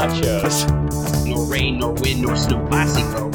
[0.00, 0.66] nachos.
[1.26, 3.29] Nor rain, no wind, no snow passing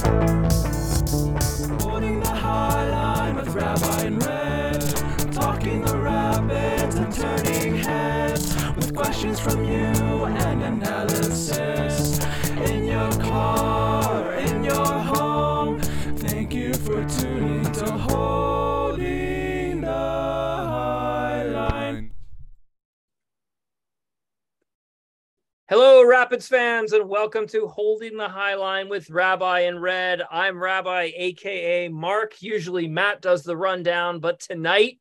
[26.36, 30.22] Rapids fans, and welcome to Holding the High Line with Rabbi in Red.
[30.30, 32.42] I'm Rabbi, aka Mark.
[32.42, 35.00] Usually Matt does the rundown, but tonight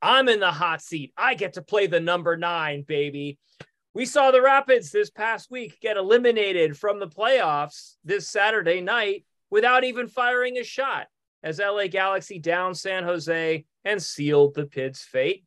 [0.00, 1.12] I'm in the hot seat.
[1.16, 3.36] I get to play the number nine, baby.
[3.94, 9.24] We saw the Rapids this past week get eliminated from the playoffs this Saturday night
[9.50, 11.08] without even firing a shot
[11.42, 15.46] as LA Galaxy down San Jose and sealed the Pids' fate.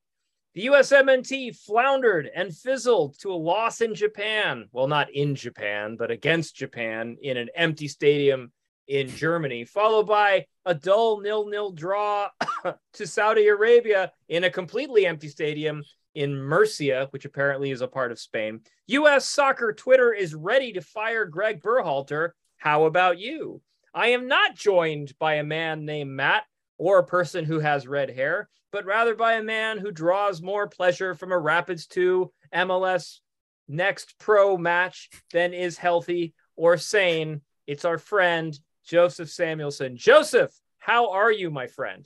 [0.56, 4.68] The USMNT floundered and fizzled to a loss in Japan.
[4.72, 8.52] Well, not in Japan, but against Japan in an empty stadium
[8.88, 12.30] in Germany, followed by a dull nil-nil draw
[12.94, 15.84] to Saudi Arabia in a completely empty stadium
[16.16, 18.62] in Murcia, which apparently is a part of Spain.
[18.88, 22.32] US soccer Twitter is ready to fire Greg Berhalter.
[22.58, 23.62] How about you?
[23.94, 26.44] I am not joined by a man named Matt
[26.80, 30.68] or a person who has red hair, but rather by a man who draws more
[30.68, 33.20] pleasure from a Rapids 2 MLS
[33.68, 37.42] next pro match than is healthy or sane.
[37.68, 39.98] It's our friend, Joseph Samuelson.
[39.98, 42.06] Joseph, how are you, my friend?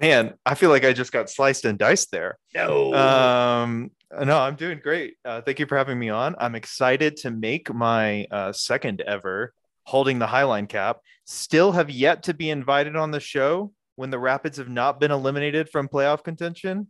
[0.00, 2.38] Man, I feel like I just got sliced and diced there.
[2.54, 2.92] No.
[2.94, 3.90] Um,
[4.22, 5.14] no, I'm doing great.
[5.24, 6.34] Uh, thank you for having me on.
[6.38, 10.98] I'm excited to make my uh, second ever holding the Highline cap.
[11.24, 15.10] Still have yet to be invited on the show when the Rapids have not been
[15.10, 16.88] eliminated from playoff contention.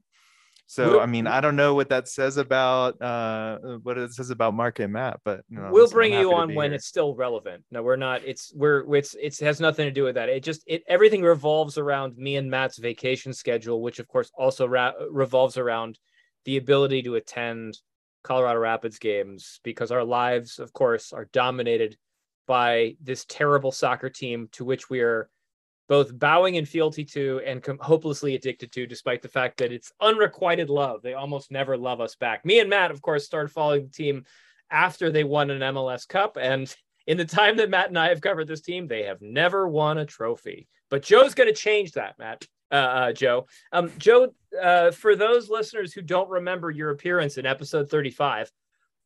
[0.66, 4.31] So, We'll- I mean, I don't know what that says about uh, what it says
[4.31, 6.76] about Mark and Matt, but you know, we'll bring you on when here.
[6.76, 7.64] it's still relevant.
[7.70, 8.25] No, we're not.
[8.25, 10.31] It's we're it's it's has nothing to do with that.
[10.31, 14.66] It just it everything revolves around me and Matt's vacation schedule, which of course also
[14.66, 15.98] ra- revolves around
[16.47, 17.76] the ability to attend
[18.22, 21.98] Colorado Rapids games because our lives, of course, are dominated
[22.47, 25.28] by this terrible soccer team to which we are
[25.89, 29.93] both bowing in fealty to and com- hopelessly addicted to, despite the fact that it's
[30.00, 31.03] unrequited love.
[31.03, 32.45] They almost never love us back.
[32.45, 34.25] Me and Matt, of course, started following the team
[34.71, 36.39] after they won an MLS Cup.
[36.41, 36.75] And
[37.06, 39.99] in the time that Matt and I have covered this team, they have never won
[39.99, 40.69] a trophy.
[40.91, 42.47] But Joe's going to change that, Matt.
[42.71, 43.47] Uh, uh, Joe.
[43.73, 48.50] Um, Joe, uh, for those listeners who don't remember your appearance in episode 35,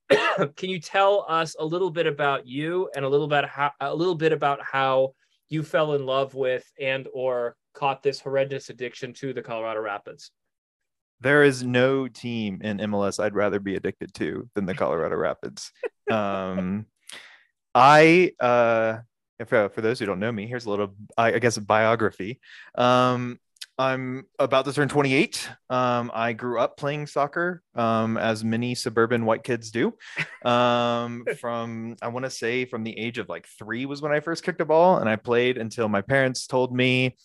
[0.56, 3.94] can you tell us a little bit about you and a little bit how a
[3.94, 5.12] little bit about how
[5.48, 10.30] you fell in love with and or caught this horrendous addiction to the Colorado Rapids?
[11.20, 15.72] there is no team in MLS I'd rather be addicted to than the Colorado Rapids.
[16.10, 16.86] Um,
[17.74, 19.00] I, uh,
[19.38, 21.60] if, uh, for those who don't know me, here's a little, I, I guess, a
[21.60, 22.40] biography.
[22.74, 23.38] Um,
[23.78, 25.48] I'm about to turn 28.
[25.70, 29.94] Um, I grew up playing soccer, um, as many suburban white kids do.
[30.44, 34.18] Um, from I want to say from the age of like three was when I
[34.18, 37.16] first kicked a ball, and I played until my parents told me,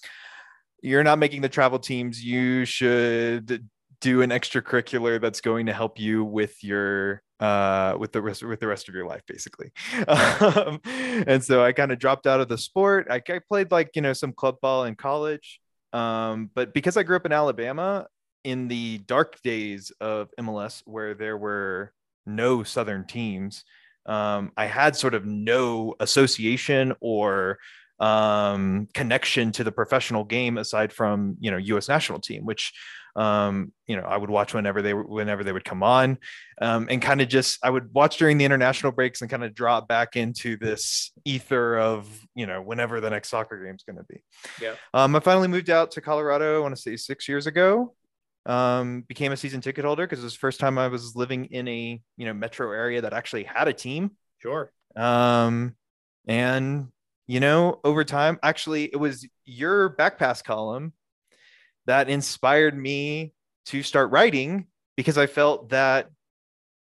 [0.84, 2.24] "You're not making the travel teams.
[2.24, 3.68] You should
[4.00, 8.60] do an extracurricular that's going to help you with your uh with the rest with
[8.60, 9.72] the rest of your life basically
[10.08, 13.92] um, and so i kind of dropped out of the sport I, I played like
[13.96, 15.60] you know some club ball in college
[15.94, 18.08] um but because i grew up in alabama
[18.44, 21.94] in the dark days of mls where there were
[22.26, 23.64] no southern teams
[24.06, 27.58] um i had sort of no association or
[28.00, 32.74] um connection to the professional game aside from you know us national team which
[33.16, 36.18] um you know i would watch whenever they were whenever they would come on
[36.60, 39.54] um and kind of just i would watch during the international breaks and kind of
[39.54, 43.98] drop back into this ether of you know whenever the next soccer game is going
[43.98, 44.24] to be
[44.60, 44.74] Yeah.
[44.96, 47.94] um i finally moved out to colorado i want to say six years ago
[48.48, 51.46] um became a season ticket holder because it was the first time i was living
[51.46, 54.12] in a you know metro area that actually had a team
[54.42, 54.72] Sure.
[54.96, 55.76] um
[56.28, 56.88] and
[57.28, 60.94] you know over time actually it was your backpass column
[61.86, 63.34] that inspired me
[63.66, 64.68] to start writing
[64.98, 66.10] because i felt that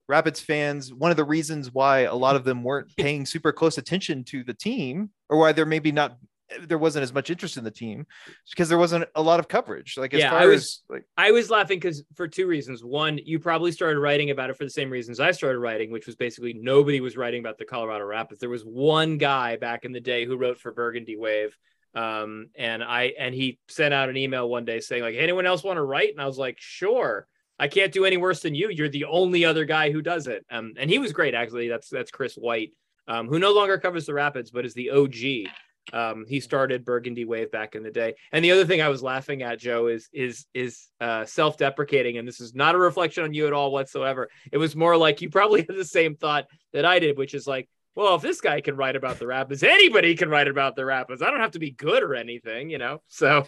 [0.10, 3.78] rapids fans one of the reasons why a lot of them weren't paying super close
[3.78, 6.18] attention to the team or why they're maybe not
[6.62, 8.06] there wasn't as much interest in the team
[8.50, 11.06] because there wasn't a lot of coverage like as Yeah, far I was- as like
[11.18, 12.84] I was laughing because for two reasons.
[12.84, 16.06] One, you probably started writing about it for the same reasons I started writing, which
[16.06, 18.40] was basically nobody was writing about the Colorado Rapids.
[18.40, 21.58] There was one guy back in the day who wrote for Burgundy Wave.
[21.96, 25.46] Um, and I and he sent out an email one day saying, like, hey, anyone
[25.46, 26.10] else want to write?
[26.12, 27.28] And I was like, sure.
[27.60, 28.70] I can't do any worse than you.
[28.70, 30.44] You're the only other guy who does it.
[30.50, 31.68] Um, and he was great actually.
[31.68, 32.72] That's that's Chris White,
[33.08, 35.52] um, who no longer covers the Rapids, but is the OG.
[35.92, 38.16] Um, he started Burgundy Wave back in the day.
[38.32, 42.28] And the other thing I was laughing at, Joe, is is is uh, self-deprecating, and
[42.28, 44.30] this is not a reflection on you at all whatsoever.
[44.52, 47.46] It was more like you probably had the same thought that I did, which is
[47.48, 50.86] like, well, if this guy can write about the Rapids, anybody can write about the
[50.86, 51.22] Rapids.
[51.22, 53.02] I don't have to be good or anything, you know.
[53.10, 53.46] So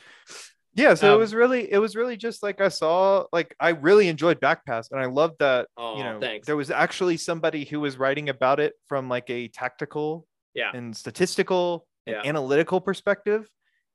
[0.76, 3.70] Yeah, so Um, it was really it was really just like I saw like I
[3.70, 6.46] really enjoyed Backpass and I loved that Oh, you know thanks.
[6.48, 10.72] there was actually somebody who was writing about it from like a tactical Yeah.
[10.74, 12.22] and statistical Yeah.
[12.24, 13.50] analytical perspective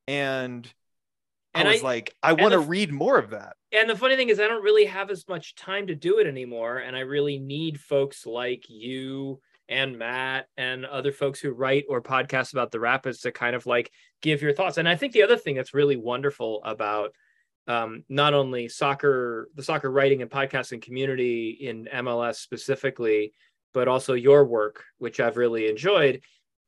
[0.08, 0.70] and
[1.54, 3.54] And I was I- like I want to read more of that.
[3.72, 6.26] and the funny thing is i don't really have as much time to do it
[6.26, 11.84] anymore and i really need folks like you and matt and other folks who write
[11.88, 13.92] or podcast about the rapids to kind of like
[14.22, 17.12] give your thoughts and i think the other thing that's really wonderful about
[17.68, 23.32] um, not only soccer the soccer writing and podcasting community in mls specifically
[23.72, 26.20] but also your work which i've really enjoyed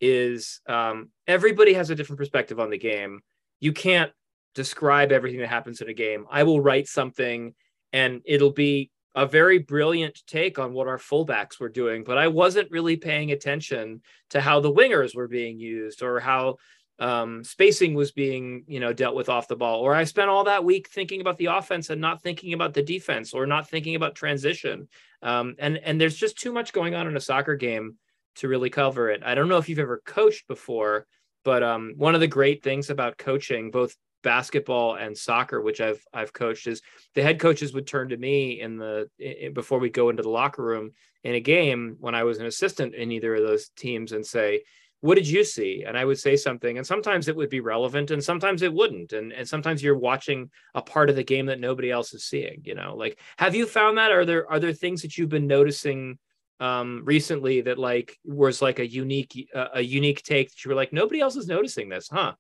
[0.03, 3.23] is um, everybody has a different perspective on the game
[3.63, 4.11] you can't
[4.57, 6.27] describe everything that happens in a game.
[6.29, 7.55] I will write something
[7.93, 12.27] and it'll be a very brilliant take on what our fullbacks were doing, but I
[12.27, 16.57] wasn't really paying attention to how the wingers were being used or how
[16.99, 19.81] um, spacing was being, you know, dealt with off the ball.
[19.81, 22.83] Or I spent all that week thinking about the offense and not thinking about the
[22.83, 24.89] defense or not thinking about transition.
[25.23, 27.97] Um, and and there's just too much going on in a soccer game
[28.37, 29.23] to really cover it.
[29.25, 31.07] I don't know if you've ever coached before,
[31.45, 36.03] but um, one of the great things about coaching, both basketball and soccer, which I've
[36.13, 36.83] I've coached, is
[37.15, 40.29] the head coaches would turn to me in the i before we go into the
[40.29, 40.93] locker room
[41.25, 44.63] in a game when I was an assistant in either of those teams and say,
[45.01, 48.11] "What did you see?" And I would say something, and sometimes it would be relevant,
[48.11, 51.61] and sometimes it wouldn't, and and sometimes you're watching a part of the game that
[51.61, 52.63] nobody else is seeing.
[52.65, 54.13] You know, like have you found that?
[54.13, 56.19] Are there are there things that you've been noticing?
[56.63, 60.77] Um recently that like was like a unique uh, a unique take that you were
[60.77, 62.33] like nobody else is noticing this huh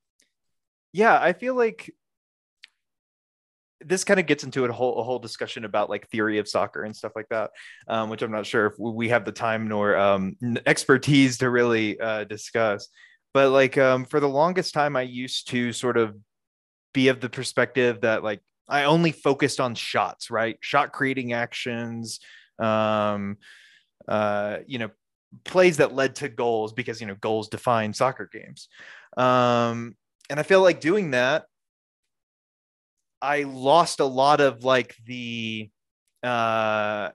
[0.92, 1.90] Yeah, I feel like
[3.84, 6.84] this kind of gets into a whole a whole discussion about like theory of soccer
[6.84, 7.50] and stuff like that,
[7.88, 10.36] um, which I'm not sure if we have the time nor um,
[10.66, 12.88] expertise to really uh, discuss.
[13.34, 16.16] But like um, for the longest time, I used to sort of
[16.94, 20.58] be of the perspective that like I only focused on shots, right?
[20.60, 22.20] Shot creating actions,
[22.58, 23.38] um,
[24.08, 24.90] uh, you know,
[25.44, 28.68] plays that led to goals because you know goals define soccer games.
[29.16, 29.96] Um,
[30.30, 31.44] and I feel like doing that
[33.22, 35.70] I lost a lot of like the
[36.22, 37.10] uh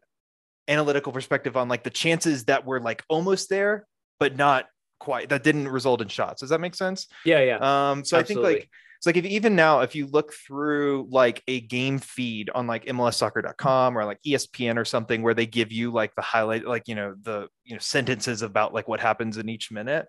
[0.69, 3.85] analytical perspective on like the chances that were like almost there
[4.19, 4.65] but not
[4.99, 6.41] quite that didn't result in shots.
[6.41, 7.07] Does that make sense?
[7.25, 8.69] yeah yeah Um so I think like
[9.07, 13.97] like if even now if you look through like a game feed on like mlssoccer.com
[13.97, 17.15] or like ESPN or something where they give you like the highlight like you know
[17.21, 20.07] the you know sentences about like what happens in each minute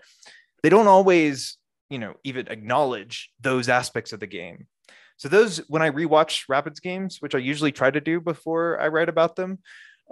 [0.62, 1.56] they don't always
[1.88, 4.66] you know even acknowledge those aspects of the game.
[5.16, 8.86] So those when i rewatch rapids games which i usually try to do before i
[8.86, 9.58] write about them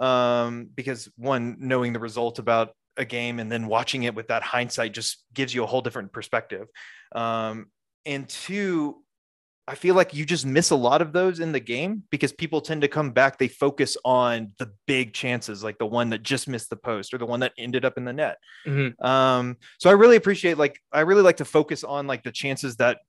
[0.01, 4.43] um because one knowing the result about a game and then watching it with that
[4.43, 6.67] hindsight just gives you a whole different perspective.
[7.13, 7.67] Um
[8.07, 9.03] and two
[9.69, 12.61] I feel like you just miss a lot of those in the game because people
[12.61, 13.37] tend to come back.
[13.37, 17.17] They focus on the big chances, like the one that just missed the post or
[17.17, 18.37] the one that ended up in the net.
[18.65, 18.97] Mhm.
[19.03, 22.77] Um, so I really appreciate, like, I really like to focus on like the chances
[22.77, 22.99] that,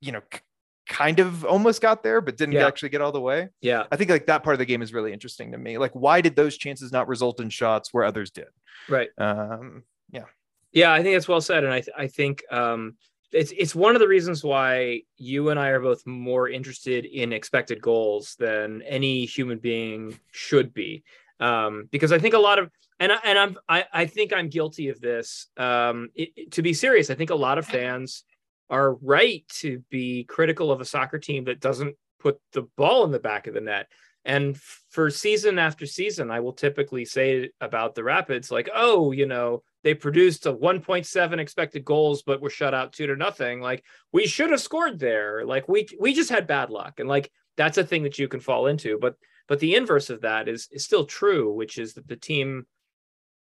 [0.00, 0.40] you know, k-
[0.88, 2.66] kind of almost got there, but didn't Yeah.
[2.66, 3.48] actually get all the way.
[3.60, 5.76] yeah I think like that part of the game is really interesting to me.
[5.76, 8.48] Like, why did those chances not result in shots where others did?
[8.88, 10.24] right Um, yeah.
[10.72, 12.96] Yeah, I think that's well said, and I th- I think um,
[13.32, 17.32] it's it's one of the reasons why you and I are both more interested in
[17.32, 21.04] expected goals than any human being should be,
[21.38, 24.48] um, because I think a lot of and I, and I'm I, I think I'm
[24.48, 25.46] guilty of this.
[25.56, 28.24] Um, it- to be serious, I think a lot of fans
[28.68, 33.10] are right to be critical of a soccer team that doesn't put the ball in
[33.10, 33.88] the back of the net.
[34.24, 34.58] And
[34.90, 39.62] for season after season, I will typically say about the Rapids, like, oh, you know,
[39.82, 43.60] they produced a 1.7 expected goals, but were shut out two to nothing.
[43.60, 45.44] Like, we should have scored there.
[45.46, 48.40] Like, we we just had bad luck, and like that's a thing that you can
[48.40, 48.98] fall into.
[49.00, 49.14] But
[49.48, 52.66] but the inverse of that is is still true, which is that the team,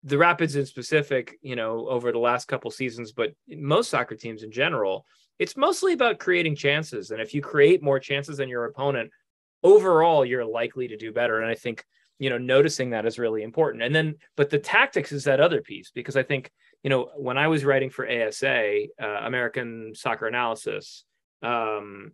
[0.04, 4.44] the Rapids in specific, you know, over the last couple seasons, but most soccer teams
[4.44, 5.06] in general,
[5.40, 7.12] it's mostly about creating chances.
[7.12, 9.12] And if you create more chances than your opponent,
[9.64, 11.86] overall you're likely to do better and i think
[12.20, 15.62] you know noticing that is really important and then but the tactics is that other
[15.62, 16.52] piece because i think
[16.84, 21.06] you know when i was writing for asa uh, american soccer analysis
[21.42, 22.12] um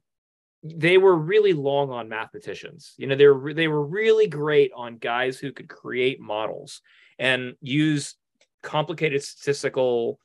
[0.64, 2.94] they were really long on mathematicians.
[2.98, 6.82] You know, they were they were really great on guys who could create models
[7.18, 8.16] and use
[8.62, 10.20] complicated statistical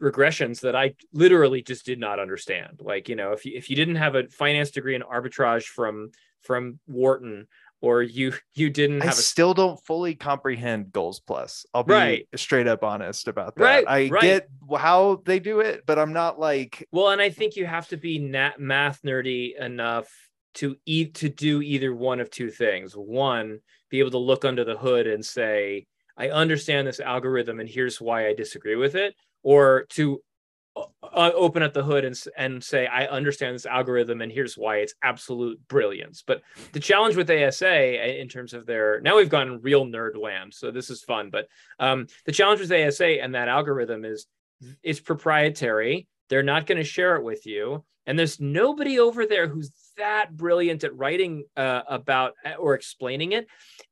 [0.00, 2.80] regressions that I literally just did not understand.
[2.80, 6.10] Like, you know, if you, if you didn't have a finance degree in arbitrage from
[6.42, 7.46] from Wharton
[7.80, 11.64] or you you didn't I have a still don't fully comprehend goals plus.
[11.72, 12.28] I'll be Right.
[12.36, 13.62] straight up honest about that.
[13.62, 14.22] Right, I right.
[14.22, 17.88] get how they do it, but I'm not like Well, and I think you have
[17.88, 20.08] to be nat- math nerdy enough
[20.54, 22.94] to eat to do either one of two things.
[22.94, 27.68] One, be able to look under the hood and say, "I understand this algorithm, and
[27.68, 30.20] here's why I disagree with it," or to
[31.12, 34.94] open up the hood and and say, "I understand this algorithm, and here's why it's
[35.02, 39.86] absolute brilliance." But the challenge with ASA in terms of their now we've gotten real
[39.86, 41.30] nerd land, so this is fun.
[41.30, 41.48] But
[41.78, 44.26] um, the challenge with ASA and that algorithm is
[44.82, 46.06] it's proprietary.
[46.28, 50.36] They're not going to share it with you, and there's nobody over there who's that
[50.36, 53.46] brilliant at writing uh, about or explaining it.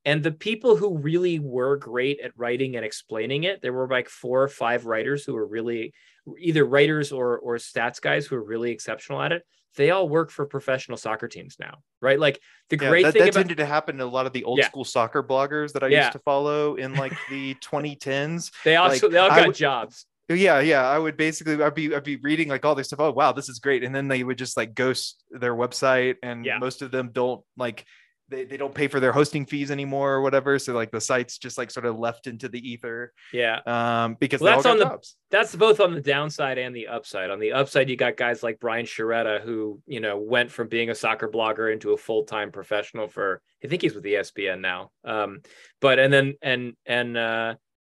[0.04, 4.08] And the people who really were great at writing and explaining it, there were like
[4.08, 5.92] four or five writers who were really
[6.38, 9.42] either writers or or stats guys who were really exceptional at it.
[9.76, 12.18] They all work for professional soccer teams now, right?
[12.18, 14.32] Like the yeah, great that, thing that about tended to happen to a lot of
[14.32, 14.66] the old Yeah.
[14.66, 16.00] school soccer bloggers that I Yeah.
[16.00, 18.50] used to follow in like the 2010s.
[18.64, 20.06] they also like, they all got jobs.
[20.28, 20.86] Yeah, yeah.
[20.86, 23.00] I would basically I'd be I'd be reading like all this stuff.
[23.00, 23.82] Oh wow, this is great.
[23.82, 26.58] And then they would just like ghost their website and Yeah.
[26.58, 27.84] most of them don't like
[28.30, 30.58] they, they don't pay for their hosting fees anymore or whatever.
[30.58, 33.14] So like the site's just like sort of left into the ether.
[33.32, 33.60] Yeah.
[33.64, 35.16] Um because Well, that's on the- jobs.
[35.30, 37.30] that's both on the downside and the upside.
[37.30, 40.90] On the upside, you got guys like Brian Sciaretta, who you know went from being
[40.90, 43.40] a soccer blogger into a full time professional for.
[43.64, 44.90] I think he's with ESPN now.
[45.04, 45.40] Um,
[45.80, 47.54] but and then and and uh,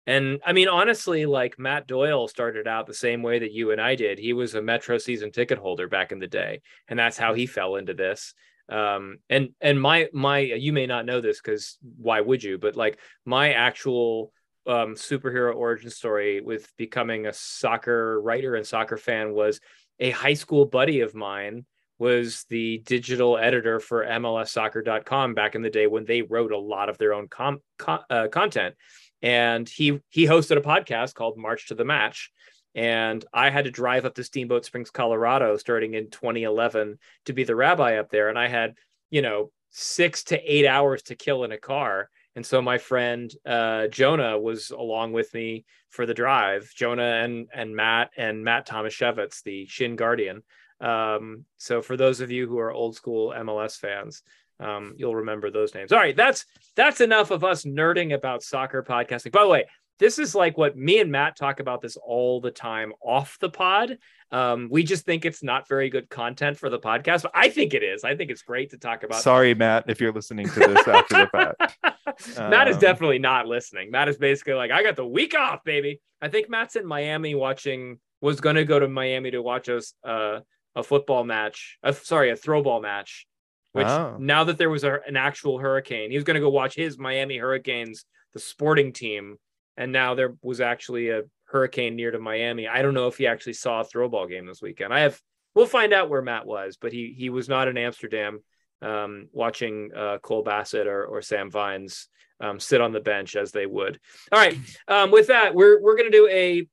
[0.06, 3.80] and I mean honestly, like Matt Doyle started out the same way that you and
[3.80, 4.18] I did.
[4.18, 7.46] He was a Metro season ticket holder back in the day, and that's how he
[7.46, 8.34] fell into this.
[8.68, 12.58] Um, and and my my you may not know this because why would you?
[12.58, 14.32] But like my actual
[14.66, 19.60] um, superhero origin story with becoming a soccer writer and soccer fan was
[19.98, 21.64] a high school buddy of mine
[21.98, 26.88] was the digital editor for MLSsoccer.com back in the day when they wrote a lot
[26.88, 28.74] of their own com- con- uh, content,
[29.22, 32.30] and he he hosted a podcast called March to the Match,
[32.74, 37.44] and I had to drive up to Steamboat Springs, Colorado, starting in 2011 to be
[37.44, 38.74] the rabbi up there, and I had
[39.10, 43.32] you know six to eight hours to kill in a car and so my friend
[43.44, 46.70] uh, Jonah was along with me for the drive.
[46.74, 50.42] Jonah and and Matt and Matt Tomaszewicz, the Shin Guardian.
[50.80, 54.22] Um, so for those of you who are old school MLS fans,
[54.60, 55.92] um, you'll remember those names.
[55.92, 56.44] All right, that's
[56.76, 59.32] that's enough of us nerding about soccer podcasting.
[59.32, 59.64] By the way,
[59.98, 63.50] this is like what me and Matt talk about this all the time off the
[63.50, 63.98] pod.
[64.32, 67.74] Um, we just think it's not very good content for the podcast, but I think
[67.74, 68.04] it is.
[68.04, 69.20] I think it's great to talk about.
[69.22, 71.78] Sorry, Matt, if you're listening to this after the fact.
[72.38, 73.90] Matt is Um, definitely not listening.
[73.90, 76.00] Matt is basically like, I got the week off, baby.
[76.22, 79.94] I think Matt's in Miami watching, was going to go to Miami to watch us
[80.04, 80.40] uh,
[80.76, 81.78] a football match.
[81.82, 83.26] Uh, sorry, a throwball match.
[83.72, 84.16] Which Oh.
[84.18, 86.98] now that there was a, an actual hurricane, he was going to go watch his
[86.98, 89.36] Miami Hurricanes, the sporting team,
[89.76, 92.66] and now there was actually a hurricane near to Miami.
[92.68, 94.92] I don't know if he actually saw a throwball game this weekend.
[94.92, 95.20] I have.
[95.54, 98.40] We'll find out where Matt was, but he he was not in Amsterdam
[98.82, 102.08] um, watching uh, Cole Bassett or, or Sam Vines
[102.40, 103.98] um, sit on the bench as they would.
[104.32, 104.56] All right.
[104.88, 106.66] Um, with that, we're we're gonna do a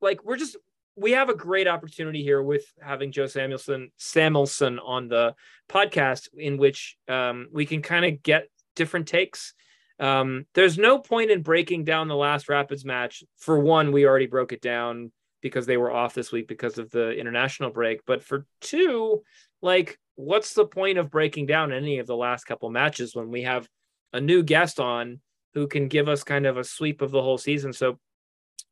[0.00, 0.56] like we're just
[0.96, 5.34] we have a great opportunity here with having Joe Samuelson Samuelson on the
[5.68, 9.52] podcast in which um, we can kind of get different takes.
[9.98, 13.22] Um, there's no point in breaking down the last Rapids match.
[13.36, 15.12] For one, we already broke it down
[15.42, 18.00] because they were off this week because of the international break.
[18.06, 19.22] But for two,
[19.60, 23.42] like, what's the point of breaking down any of the last couple matches when we
[23.42, 23.68] have
[24.12, 25.20] a new guest on
[25.54, 27.72] who can give us kind of a sweep of the whole season?
[27.72, 27.98] So,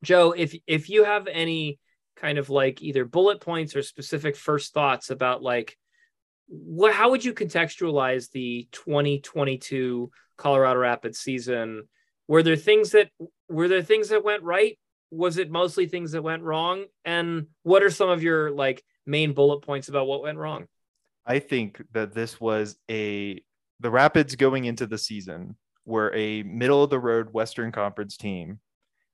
[0.03, 1.79] Joe, if if you have any
[2.17, 5.77] kind of like either bullet points or specific first thoughts about like
[6.49, 11.89] what how would you contextualize the 2022 Colorado Rapids season?
[12.29, 13.11] Were there things that
[13.49, 14.79] were there things that went right?
[15.11, 16.85] Was it mostly things that went wrong?
[17.05, 20.67] And what are some of your like main bullet points about what went wrong?
[21.27, 23.43] I think that this was a
[23.81, 28.61] the Rapids going into the season were a middle of the road Western Conference team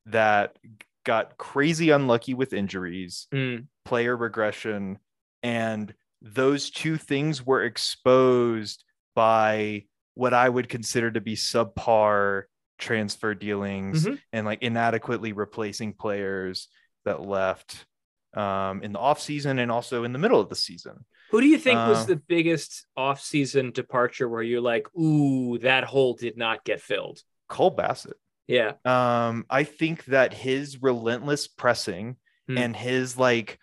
[0.05, 0.57] that
[1.03, 4.99] got crazy unlucky with injuries, Mm, player regression,
[5.43, 8.83] and those two things were exposed
[9.15, 12.43] by what I would consider to be subpar
[12.77, 14.19] transfer dealings Mhm.
[14.33, 16.67] and like inadequately replacing players
[17.05, 17.85] that left.
[18.33, 21.03] um, in the off season and also in the middle of the season.
[21.31, 25.83] Who do you think was Uh, the biggest off-season departure where you're like, ooh, that
[25.83, 27.19] hole did not get filled?
[27.49, 28.15] Cole Bassett.
[28.47, 28.73] Yeah.
[28.85, 32.17] Um, I think that his relentless pressing
[32.47, 32.57] Hmm.
[32.57, 33.59] and his like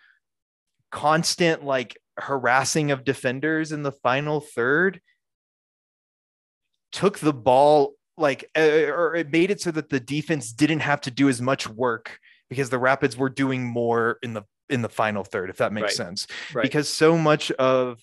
[0.91, 5.01] constant like harassing of defenders in the final third
[6.91, 11.01] took the ball like uh, or it made it so that the defense didn't have
[11.01, 12.19] to do as much work
[12.49, 15.83] because the Rapids were doing more in the in the final third if that makes
[15.99, 16.05] Right.
[16.07, 16.63] sense Right.
[16.63, 17.99] because so much of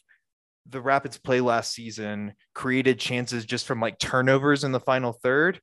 [0.69, 5.61] the Rapids play last season created chances just from like turnovers in the final third,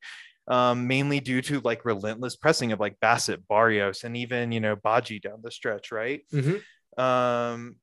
[0.48, 4.76] um, mainly due to like relentless pressing of like Bassett, Barrios, and even you know
[4.76, 6.22] Baji down the stretch, right?
[6.34, 6.62] Mhm.
[6.98, 7.78] Um,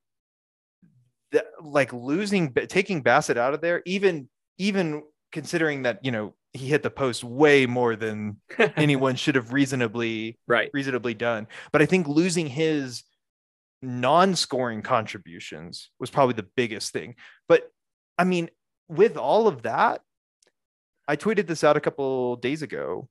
[1.31, 6.67] that, like losing, taking Bassett out of there, even even considering that you know he
[6.67, 8.37] hit the post way more than
[8.75, 10.69] anyone should have reasonably right.
[10.73, 11.47] reasonably done.
[11.71, 13.03] But I think losing his
[13.81, 17.15] non-scoring contributions was probably the biggest thing.
[17.47, 17.71] But
[18.17, 18.49] I mean,
[18.87, 20.01] with all of that,
[21.11, 23.09] I tweeted this out a couple days ago.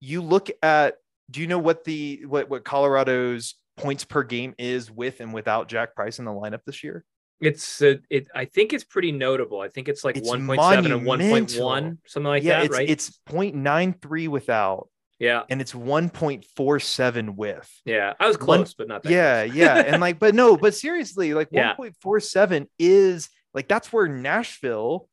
[0.00, 0.94] You look at
[1.30, 5.68] do you know what the what what Colorado's points per game is with and without
[5.68, 7.04] Jack Price in the lineup this year?
[7.40, 8.26] It's uh, it.
[8.34, 9.60] I think it's pretty notable.
[9.60, 11.64] I think it's like It's one point seven and one point monumental.
[11.66, 12.88] one, something like yeah, that, it's right?
[12.90, 14.88] it's 0.93 without
[15.20, 17.70] yeah, and it's 1.47 with.
[17.84, 18.14] yeah.
[18.18, 19.10] I was One- close, but not that.
[19.12, 21.76] yeah yeah and like but no but seriously like Yeah.
[21.76, 25.08] 1.47 is like that's where nashville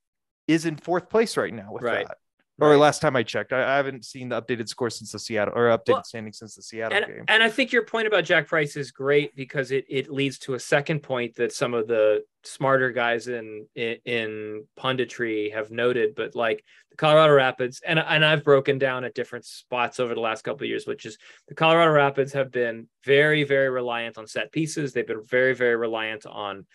[0.50, 2.08] is in fourth place right now with Right.
[2.08, 2.18] that
[2.62, 2.75] or Right.
[2.79, 5.68] last time i checked I, I haven't seen the updated score since the seattle or
[5.68, 8.48] updated Well, standing since the seattle and, game and I think your point about Jack
[8.48, 12.24] Price is great because it it leads to a second point that some of the
[12.44, 16.15] smarter guys in in, in punditry have noted.
[16.15, 20.22] But like the Colorado Rapids, and and I've broken down at different spots over the
[20.22, 24.27] last couple of years, which is the Colorado Rapids have been very very reliant on
[24.27, 24.91] set pieces.
[24.91, 26.65] They've been very very reliant on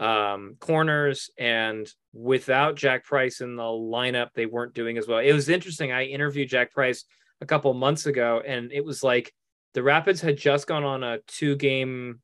[0.00, 5.18] um corners and without Jack Price in the lineup they weren't doing as well.
[5.18, 5.92] It was interesting.
[5.92, 7.04] I interviewed Jack Price
[7.40, 9.32] a couple months ago and it was like
[9.74, 12.20] the Rapids had just gone on a two game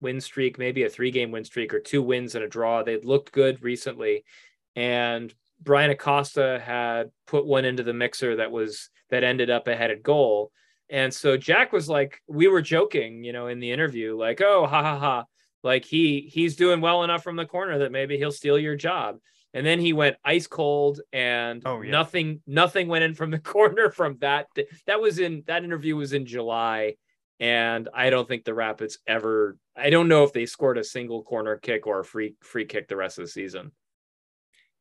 [0.00, 2.82] win streak, maybe a three game win streak or two wins and a draw.
[2.82, 4.24] They'd looked good recently.
[4.76, 9.76] And Bryan Acosta had put one into the mixer that was that ended up a
[9.76, 10.50] headed goal.
[10.90, 14.66] And so Jack was like, we were joking, you know, in the interview, like, oh,
[14.66, 15.24] ha ha ha.
[15.62, 19.18] Like he he's doing well enough from the corner that maybe he'll steal your job.
[19.54, 21.90] And then he went ice cold and Oh, yeah.
[21.90, 24.46] nothing nothing went in from the corner from that.
[24.86, 26.94] That was in that interview was in July.
[27.40, 31.22] And I don't think the Rapids ever I don't know if they scored a single
[31.22, 33.72] corner kick or a free free kick the rest of the season.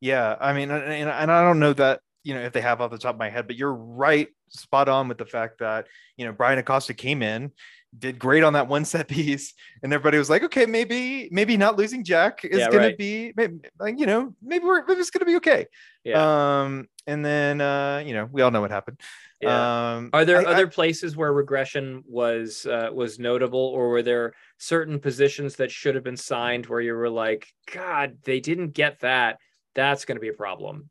[0.02, 2.82] yeah i mean and, and and i don't know that you know if they have
[2.82, 5.88] off the top of my head but you're right spot on with the fact that
[6.18, 7.52] you know bryan acosta came in
[7.98, 11.78] did great on that one set piece and everybody was like okay maybe maybe not
[11.78, 12.98] losing jack is Yeah, gonna right.
[12.98, 15.68] be maybe, like you know maybe we're maybe it's gonna be okay
[16.04, 16.64] Yeah.
[16.64, 19.00] um and then uh you know we all know what happened
[19.42, 19.96] yeah.
[19.96, 24.02] um Are there I- I- other places where regression was uh, was notable, or were
[24.02, 28.72] there certain positions that should have been signed where you were like, God, they didn't
[28.72, 29.38] get that.
[29.76, 30.90] That's to be a problem.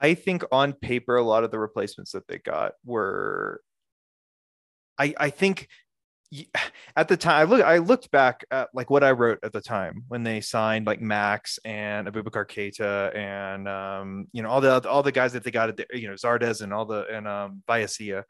[0.00, 3.60] I think on paper, a lot of the replacements that they got were.
[4.98, 5.68] I I think
[6.96, 9.60] at the time I look I looked back at like what I wrote at the
[9.60, 14.88] time when they signed like Max and Aboubacar Keita and um you know all the
[14.88, 17.28] all the guys that they got at the, you know Zardes and all the and
[17.28, 18.24] um Viacia,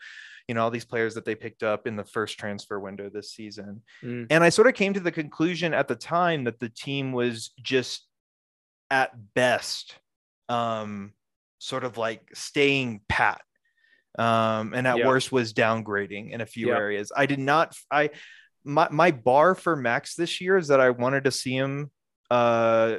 [0.49, 3.33] you know all these players that they picked up in the first transfer window this
[3.33, 3.83] season.
[4.03, 4.27] Mm.
[4.31, 7.53] And I sort of came to the conclusion at the time that the team was
[7.63, 8.07] just
[8.91, 9.97] at best
[10.49, 11.13] um
[11.59, 13.41] sort of like staying pat
[14.19, 15.07] um and at Yeah.
[15.07, 16.77] worst was downgrading in a few Yeah.
[16.77, 18.11] areas i did not i
[18.65, 21.91] my, my bar for max this year is that i wanted to see him
[22.31, 22.97] uh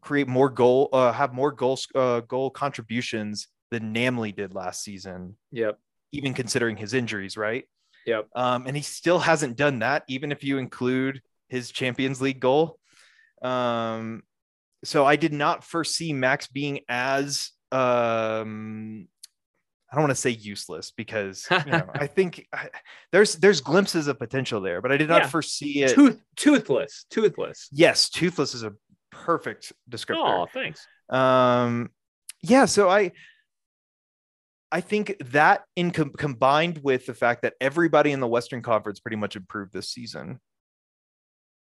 [0.00, 5.36] create more goal uh have more goals uh goal contributions than Namli did last season
[5.52, 5.78] Yep.
[6.12, 7.64] even considering his injuries right
[8.06, 8.28] Yep.
[8.34, 12.78] um, and he still hasn't done that, even if you include his Champions League goal.
[13.42, 14.22] Um,
[14.82, 19.08] so I did not foresee Max being as um,
[19.90, 22.68] I don't want to say useless because you know I think I,
[23.12, 25.28] there's there's glimpses of potential there, but I did not Yeah.
[25.28, 25.94] foresee it.
[25.94, 27.68] Tooth, toothless, toothless.
[27.72, 28.74] yes, toothless is a
[29.10, 30.42] perfect descriptor.
[30.42, 30.86] Oh, thanks.
[31.08, 31.90] Um,
[32.42, 33.12] yeah, so I
[34.70, 39.00] I think that in com- combined with the fact that everybody in the Western Conference
[39.00, 40.38] pretty much improved this season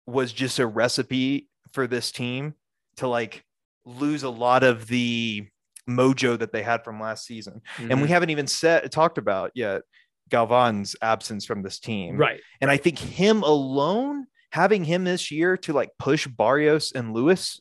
[0.06, 2.56] was just a recipe for this team
[2.98, 3.46] to like
[3.86, 5.48] lose a lot of the
[5.90, 7.62] mojo that they had from last season.
[7.78, 8.12] And we Mhm.
[8.12, 9.82] haven't even said talked about yet
[10.30, 12.18] Galvan's absence from this team.
[12.18, 12.40] Right.
[12.62, 17.60] And I think him alone, having him this year to like push Barrios and Lewis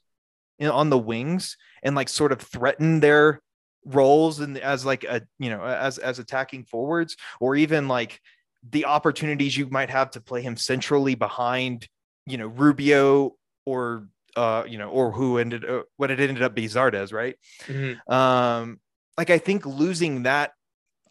[0.59, 3.41] in, on the wings and like sort of threaten their
[3.85, 8.21] roles and as like a you know as as attacking forwards or even like
[8.69, 11.89] the opportunities you might have to play him centrally behind
[12.27, 16.55] you know Rubio or uh you know or who ended uh, what it ended up
[16.55, 17.99] being Zardes right Mhm.
[18.11, 18.81] um
[19.19, 20.53] like I think losing that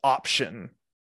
[0.03, 0.69] option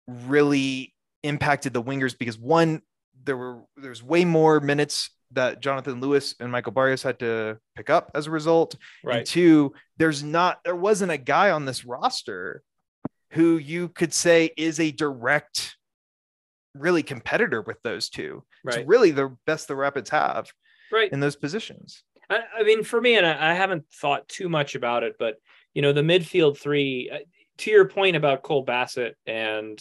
[0.07, 2.81] really impacted the wingers because one
[3.25, 7.91] there were there's way more minutes that Jonathan Lewis and Michael Barrios had to pick
[7.91, 9.27] up as a result and Right.
[9.27, 12.63] two there's not there wasn't a guy on this roster
[13.33, 15.77] who you could say is a direct
[16.75, 18.79] really competitor with those two Right.
[18.79, 20.49] it's really the best the rapids have
[20.93, 21.13] Right.
[21.13, 24.75] in those positions I, I mean, for me, and I, I haven't thought too much
[24.75, 25.37] about it, but
[25.73, 27.11] you know, the midfield three.
[27.11, 27.19] uh,
[27.59, 29.81] To your point about Cole Bassett and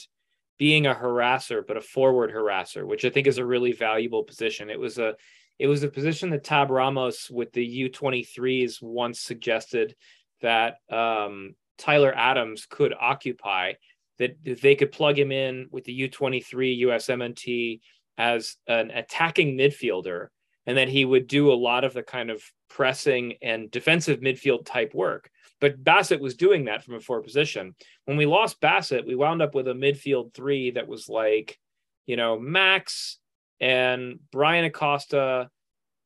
[0.57, 4.69] being a harasser, but a forward harasser, which I think is a really valuable position.
[4.69, 5.15] It was a,
[5.59, 9.93] it was a position that Tab Ramos with the U twenty threes once suggested
[10.41, 13.73] that um, Tyler Adams could occupy.
[14.19, 17.81] That they could plug him in with the U twenty three USMNT
[18.17, 20.29] as an attacking midfielder
[20.67, 24.65] and that he would do a lot of the kind of pressing and defensive midfield
[24.65, 25.31] type work.
[25.59, 27.73] But Bassett was doing that from a forward position.
[28.05, 31.57] When we lost Bassett, we wound up with a midfield three that was like,
[32.05, 33.17] you know, Max
[33.59, 35.49] and Bryan Acosta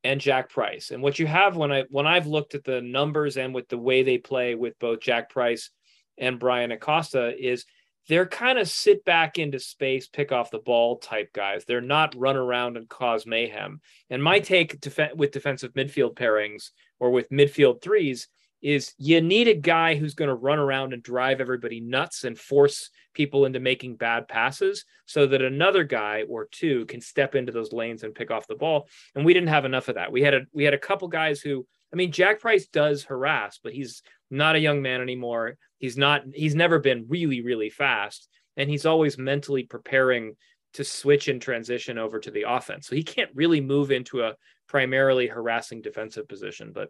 [0.03, 0.91] and Jack Price.
[0.91, 3.77] And what you have when I when I've looked at the numbers and with the
[3.77, 5.69] way they play with both Jack Price
[6.17, 7.65] and Bryan Acosta is
[8.07, 11.63] they're kind of sit back into space, pick off the ball type guys.
[11.65, 13.81] They're not run around and cause mayhem.
[14.09, 18.27] And my take def- with defensive midfield pairings or with midfield threes
[18.61, 22.37] is you need a guy who's going to run around and drive everybody nuts and
[22.37, 27.51] force people into making bad passes so that another guy or two can step into
[27.51, 28.87] those lanes and pick off the ball.
[29.15, 30.11] And we didn't have enough of that.
[30.11, 33.59] We had a we had a couple guys who I mean Jack Price does harass,
[33.63, 35.57] but he's not a young man anymore.
[35.81, 40.35] He's not he's never been really really fast and he's always mentally preparing
[40.73, 42.87] to switch and transition over to the offense.
[42.87, 44.35] So he can't really move into a
[44.69, 46.89] primarily harassing defensive position, but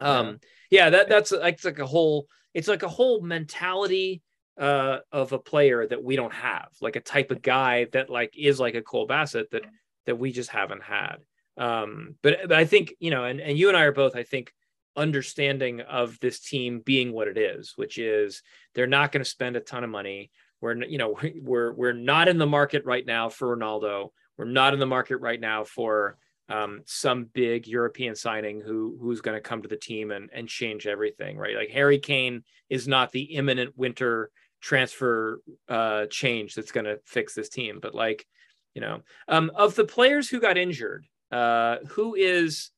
[0.00, 4.22] um yeah, that that's like it's like a whole it's like a whole mentality
[4.58, 8.32] uh of a player that we don't have, like a type of guy that like
[8.34, 9.66] is like a Cole Bassett that
[10.06, 11.16] that we just haven't had.
[11.58, 14.22] Um but, but I think, you know, and and you and I are both I
[14.22, 14.52] think
[14.96, 18.42] understanding of this team being what it is, which is
[18.74, 20.30] they're not going to spend a ton of money.
[20.60, 24.10] We're you know we're we're not in the market right now for Ronaldo.
[24.36, 29.20] We're not in the market right now for um, some big European signing who who's
[29.20, 31.56] going to come to the team and and change everything, right?
[31.56, 34.30] Like Harry Kane is not the imminent winter
[34.60, 38.26] transfer uh, change that's going to fix this team, but like
[38.74, 42.70] you know, um, of the players who got injured, uh, who is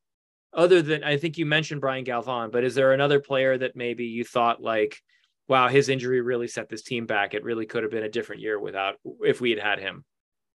[0.53, 4.07] other than I think you mentioned Braian Galván, but is there another player that maybe
[4.07, 4.99] you thought like,
[5.49, 7.35] wow, his injury really set this team back?
[7.35, 10.05] It really could have been a different year without if we had had him.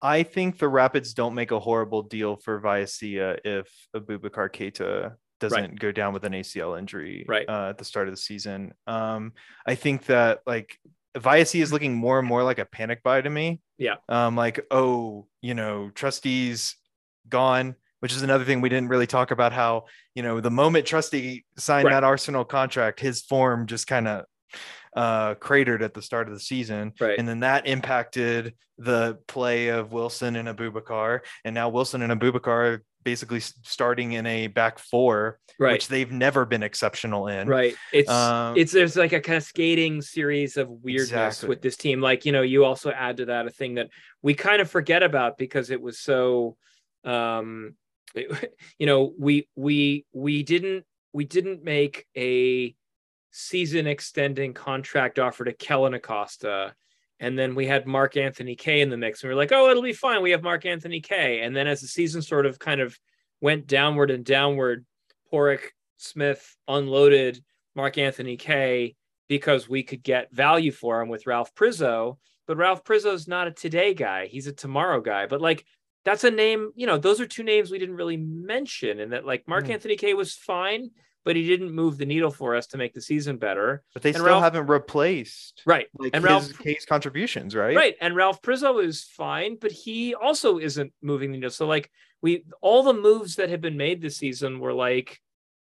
[0.02, 5.78] I think the Rapids don't make a horrible deal for Viacia if Aboubacar Keita doesn't
[5.78, 7.48] go down with an ACL injury Right.
[7.48, 8.72] uh, at the start of the season.
[8.86, 9.32] Um,
[9.66, 10.78] I think that like
[11.16, 13.60] Viacia is looking more and more like a panic buy to me.
[13.78, 13.96] Yeah.
[14.08, 16.76] Um, like, oh, you know, Trusty's
[17.28, 19.84] gone, which is another thing we didn't really talk about how,
[20.14, 21.92] you know, the moment Trusty signed Right.
[21.94, 24.24] that Arsenal contract, his form just kind of
[24.96, 27.16] uh cratered at the start of the season Right.
[27.16, 32.48] and then that impacted the play of Wilson and Aboubacar and now Wilson and Aboubacar
[32.48, 35.74] are basically starting in a back four Right.
[35.74, 37.76] which they've never been exceptional in Right.
[37.92, 41.48] It's Um, it's there's like a cascading series of weirdness Exactly.
[41.50, 42.00] with this team.
[42.00, 43.90] Like, you know, you also add to that a thing that
[44.22, 46.56] we kind of forget about because it was so
[47.04, 47.76] um
[48.78, 52.74] you know, we we we didn't we didn't make a
[53.30, 56.74] season extending contract offer to Kellen Acosta.
[57.20, 59.22] And then we had Mark-Anthony Kaye in the mix.
[59.22, 60.22] And we were like, oh, it'll be fine.
[60.22, 61.40] We have Mark-Anthony Kaye.
[61.42, 62.98] And then as the season sort of kind of
[63.40, 64.86] went downward and downward,
[65.32, 65.60] Pádraig
[65.98, 67.42] Smith unloaded
[67.76, 68.96] Mark-Anthony Kaye
[69.28, 72.18] because we could get value for him with Ralph Priso.
[72.46, 74.26] But Ralph Priso's not a today guy.
[74.26, 75.26] He's a tomorrow guy.
[75.26, 75.64] But like
[76.04, 79.00] that's a name, you know, those are two names we didn't really mention.
[79.00, 79.72] And that like Mark Hmm.
[79.72, 80.90] Anthony Kaye was fine,
[81.24, 83.82] but he didn't move the needle for us to make the season better.
[83.92, 85.88] but they and still Ralph- haven't replaced Right.
[85.98, 87.96] like and Ralph case contributions right Right.
[88.00, 91.50] And Ralph Priso is fine, but he also isn't moving the needle.
[91.50, 91.90] So like
[92.22, 95.20] we all the moves that have been made this season were like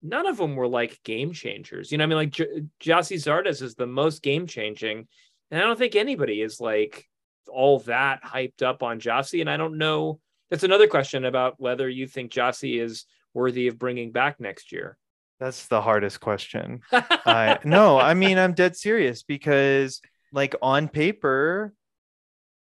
[0.03, 1.93] none of them were like game changers.
[1.93, 5.07] You know, I mean, like J- Gyasi Zardes is the most game changing,
[5.51, 7.07] and I don't think anybody is like
[7.53, 9.41] all that hyped up on Gyasi.
[9.41, 10.21] And I don't know.
[10.51, 14.97] That's another question about whether you think Gyasi is worthy of bringing back next year.
[15.39, 16.83] That's the hardest question.
[16.93, 20.01] I no, I mean I'm dead serious because
[20.33, 21.73] like on paper,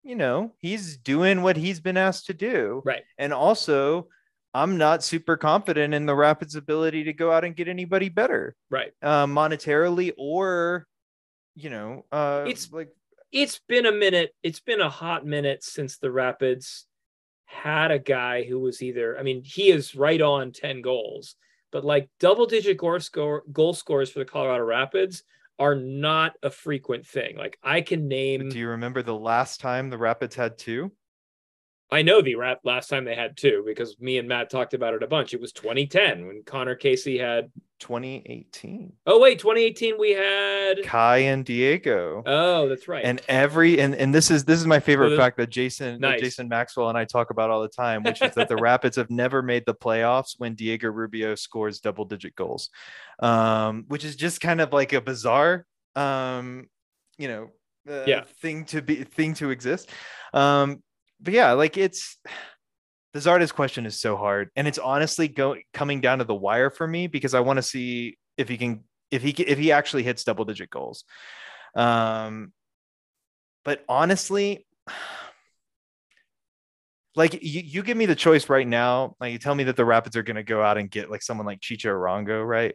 [0.03, 2.83] you know, he's doing what he's been asked to do.
[2.85, 3.03] Right.
[3.17, 4.09] And also,
[4.55, 8.55] I'm not super confident in the Rapids' ability to go out and get anybody better,
[8.71, 8.93] right.
[9.03, 10.87] uh, monetarily or,
[11.55, 12.88] you know, uh, It's- like
[13.33, 14.35] It's been a minute.
[14.43, 16.87] It's been a hot minute since the Rapids
[17.45, 21.35] had a guy who was either, I mean, he is right on 10 goals,
[21.73, 25.25] but like double digit goal score goal scores for the Colorado Rapids
[25.59, 27.37] are not a frequent thing.
[27.37, 30.93] Like I can name do you remember the last time the Rapids had two?
[31.90, 34.92] I know the rap last time they had two because me and Matt talked about
[34.94, 35.33] it a bunch.
[35.33, 38.92] It was 2010 when Conor Casey had 2018.
[39.07, 42.22] oh wait, 2018 we had Kei and Diego.
[42.27, 43.05] oh that's right.
[43.05, 46.48] and every and and this is this is my favorite fact that Jason that Jason
[46.48, 49.42] Maxwell and I talk about all the time, which is that the Rapids have never
[49.42, 52.68] made the playoffs when Diego Rubio scores double digit goals,
[53.20, 55.64] um, which is just kind of like a bizarre,
[55.96, 56.66] um,
[57.16, 57.51] you know,
[57.88, 58.24] uh, Yeah.
[58.42, 59.88] thing to be thing to exist.
[60.35, 60.83] Um,
[61.20, 62.16] but yeah, like it's
[63.14, 66.70] the Zardes question is so hard, and it's honestly going coming down to the wire
[66.70, 70.02] for me because I want to see if he can if he if he actually
[70.02, 71.04] hits double digit goals.
[71.74, 72.52] Um,
[73.64, 74.66] but honestly,
[77.14, 79.85] like you, you give me the choice right now, like you tell me that the
[79.85, 82.74] Rapids are going to go out and get like someone like Chicho Arango, right?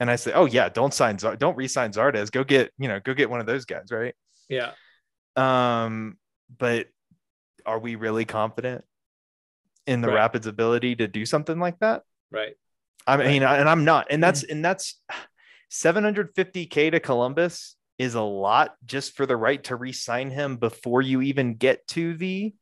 [0.00, 2.30] And I say, oh yeah, don't sign, Zar- don't re-sign Zardes.
[2.30, 4.14] Go get, you know, go get one of those guys, right?
[4.48, 4.72] yeah.
[5.34, 6.18] Um,
[6.56, 6.86] but
[7.68, 8.82] are we really confident
[9.86, 10.14] in the Right.
[10.14, 12.02] Rapids' ability to do something like that?
[12.30, 12.54] Right.
[13.06, 13.26] I Right.
[13.26, 15.00] mean, and I'm not, and that's and that's
[15.70, 21.20] 750k to Columbus is a lot just for the right to re-sign him before you
[21.20, 22.54] even get to the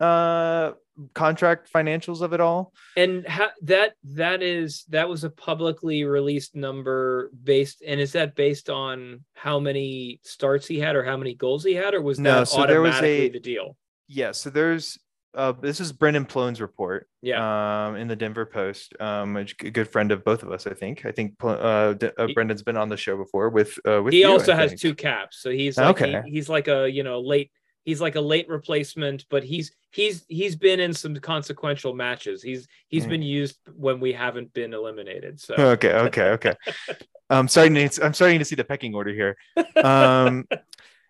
[0.00, 0.72] uh
[1.14, 2.72] contract financials of it all.
[2.96, 8.34] And ha- that that is that was a publicly released number based and is that
[8.34, 12.18] based on how many starts he had or how many goals he had or was
[12.18, 13.76] No, that so there was automatically a- the deal?
[14.12, 14.98] Yeah, so there's
[15.36, 17.06] uh this is Brendan Plone's report.
[17.22, 17.86] Yeah.
[17.86, 18.94] Um in the Denver Post.
[19.00, 21.06] Um a good friend of both of us, I think.
[21.06, 24.22] I think uh, D- uh Brendan's been on the show before with uh with he
[24.22, 24.80] you, I also has think.
[24.80, 27.52] two caps so he's like he- he's like a you know late
[27.84, 32.66] he's like a late replacement but he's he's he's been in some consequential matches he's
[32.88, 33.10] he's Mm.
[33.10, 36.54] been used when we haven't been eliminated so okay okay okay
[37.30, 39.36] i'm starting to i'm starting to see the pecking order here
[39.82, 40.44] um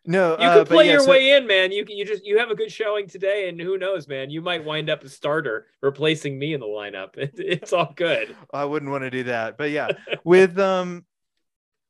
[0.07, 1.73] no you uh, play yeah, your so- way in man.
[1.73, 4.31] You can you just you have a good showing today and who knows man?
[4.31, 7.11] You might wind up a starter replacing me in the lineup.
[7.19, 8.35] It, it's all good.
[8.53, 9.89] I wouldn't want to do that but yeah.
[10.25, 11.05] With um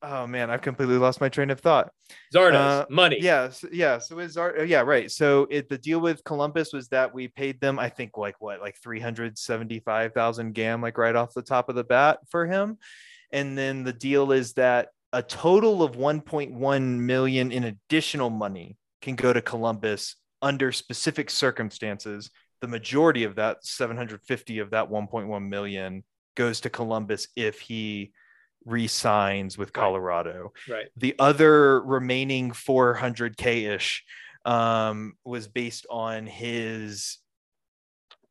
[0.03, 1.91] oh man i've completely lost my train of thought.
[2.35, 3.19] Zardes Uh, money.
[3.21, 5.11] yeah so, yeah so is our yeah right.
[5.11, 8.61] So it the deal with columbus was that we paid them i think like what
[8.63, 12.79] like 375000 gam like right off the top of the bat for him.
[13.33, 19.17] And then the deal is that a total of 1.1 million in additional money can
[19.17, 26.05] go to columbus under specific circumstances the majority of that 750 of that 1.1 million
[26.37, 28.13] goes to columbus if he
[28.67, 29.73] re-signs with Right.
[29.83, 34.05] colorado right the other remaining 400k ish
[34.45, 37.19] um, was based on his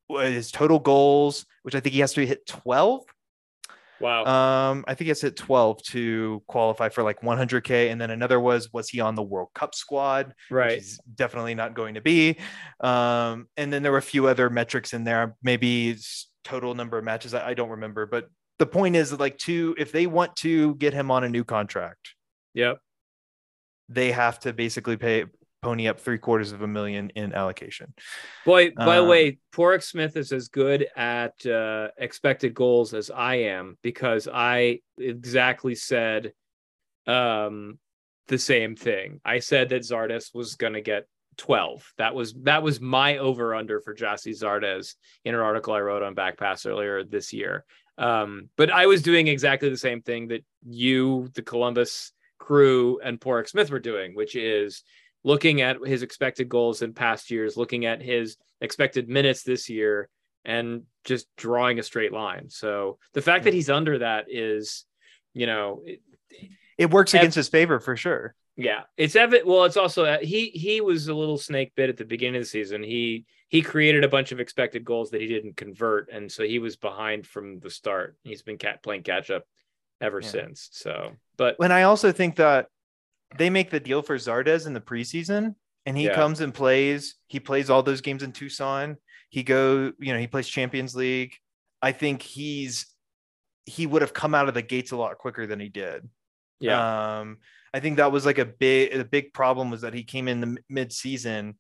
[0.10, 3.04] his total goals, which I think he has to hit 12.
[4.00, 8.40] Wow Um, I think it's at 12 to qualify for like 100k, and then another
[8.40, 10.28] was was he on the World Cup squad?
[10.28, 12.38] which right he's definitely not going to be.
[12.80, 15.98] Um, and then there were a few other metrics in there, maybe
[16.44, 17.34] total number of matches.
[17.34, 20.76] I, I don't remember, but the point is that like two, if they want to
[20.76, 22.16] get him on a new contract,
[22.54, 22.80] yep
[23.90, 25.26] they have to basically pay
[25.62, 27.94] pony up three quarters of a million in allocation.
[28.46, 33.10] Boy, by the Um, way, Pádraig Smith is as good at uh, expected goals as
[33.10, 36.34] I am because I exactly said
[37.08, 37.80] um,
[38.28, 39.20] the same thing.
[39.26, 41.94] I said that Zardes was going to get 12.
[41.98, 46.04] That was that was my over under for Gyasi Zardes in an article I wrote
[46.04, 47.66] on Backpass earlier this year.
[47.98, 53.20] Um, but I was doing exactly the same thing that you, the Columbus crew, and
[53.20, 54.84] Pádraig Smith were doing, which is
[55.24, 60.10] looking at his expected goals in past years, looking at his expected minutes this year,
[60.46, 62.50] and just drawing a straight line.
[62.50, 64.86] So the fact that he's under that is,
[65.34, 66.02] you know, it-
[66.78, 68.36] It works Ev- against his favor for sure.
[68.56, 69.46] yeah, it's evident.
[69.48, 72.44] Well, it's also uh, he he was a little snake bit at the beginning of
[72.44, 72.84] the season.
[72.84, 76.60] He he created a bunch of expected goals that he didn't convert, and so he
[76.60, 78.16] was behind from the start.
[78.24, 79.44] He's been cat playing catch up
[80.00, 80.28] ever Yeah.
[80.30, 80.70] since.
[80.72, 82.68] So, but And I also think that
[83.38, 86.16] they make the deal for Zardes in the preseason and he Yeah.
[86.16, 87.16] comes and plays.
[87.28, 88.98] He plays all those games in Tucson.
[89.30, 91.36] He go, you know, he plays Champions League.
[91.82, 92.88] I think he's
[93.66, 96.10] he would have come out of the gates a lot quicker than he did.
[96.60, 97.20] Yeah.
[97.20, 97.38] Um,
[97.72, 100.42] I think that was like a big a big problem was that he came in
[100.42, 101.56] the mid season,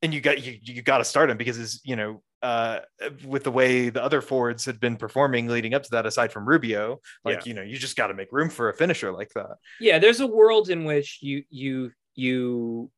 [0.00, 2.80] and you got you you got to start him because his you know uh
[3.24, 6.46] with the way the other forwards had been performing leading up to that aside from
[6.46, 9.56] Rubio like you know you just got to make room for a finisher like that.
[9.80, 12.90] Yeah there's a world in which you you you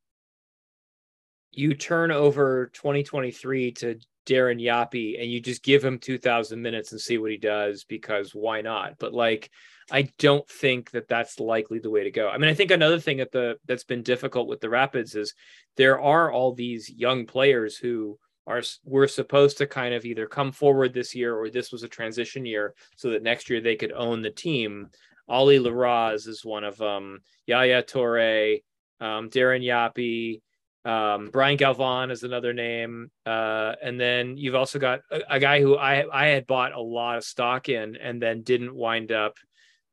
[1.51, 6.99] you turn over 2023 to Darren Yapi and you just give him 2000 minutes and
[6.99, 8.95] see what he does because why not?
[8.99, 9.49] But like
[9.91, 12.27] I don't think that that's likely the way to go.
[12.27, 15.33] I mean I think another thing that the that's been difficult with the Rapids is
[15.77, 20.51] there are all these young players who are were supposed to kind of either come
[20.51, 23.91] forward this year or this was a transition year so that next year they could
[23.91, 24.89] own the team.
[25.27, 27.21] Ali Larraz is one of them.
[27.47, 28.57] Yaya Torre,
[29.01, 30.41] um, Darren Yapi,
[30.85, 35.59] um, Braian Galván is another name, uh, and then you've also got a, a, guy
[35.59, 39.33] who I I had bought a lot of stock in and then didn't wind up.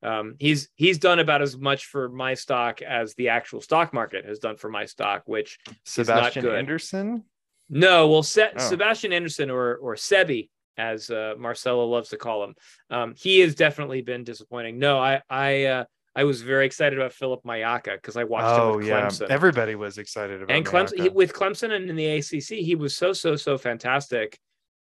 [0.03, 4.27] Um, he's he's done about as much for my stock as the actual stock market
[4.27, 6.59] has done for my stock, which Sebastian good.
[6.59, 7.25] Anderson.
[7.73, 8.69] No, well, Se- Oh.
[8.69, 12.55] Sebastian Anderson or or Sebi, as uh, Marcelo loves to call him,
[12.91, 14.79] um, he has definitely been disappointing.
[14.79, 18.63] No, I I uh, I was very excited about Philip Mayaka because I watched him
[18.65, 19.31] Oh with yeah, Clemson.
[19.31, 22.95] everybody was excited about and Clemson he, with Clemson and in the ACC, he was
[22.95, 24.39] so so so fantastic.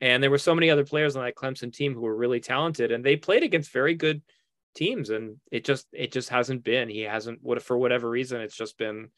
[0.01, 2.91] And there were so many other players on that Clemson team who were really talented,
[2.91, 4.23] and they played against very good
[4.73, 5.11] teams.
[5.11, 6.89] And it just it just hasn't been.
[6.89, 8.41] He hasn't what for whatever reason.
[8.41, 9.09] It's just been,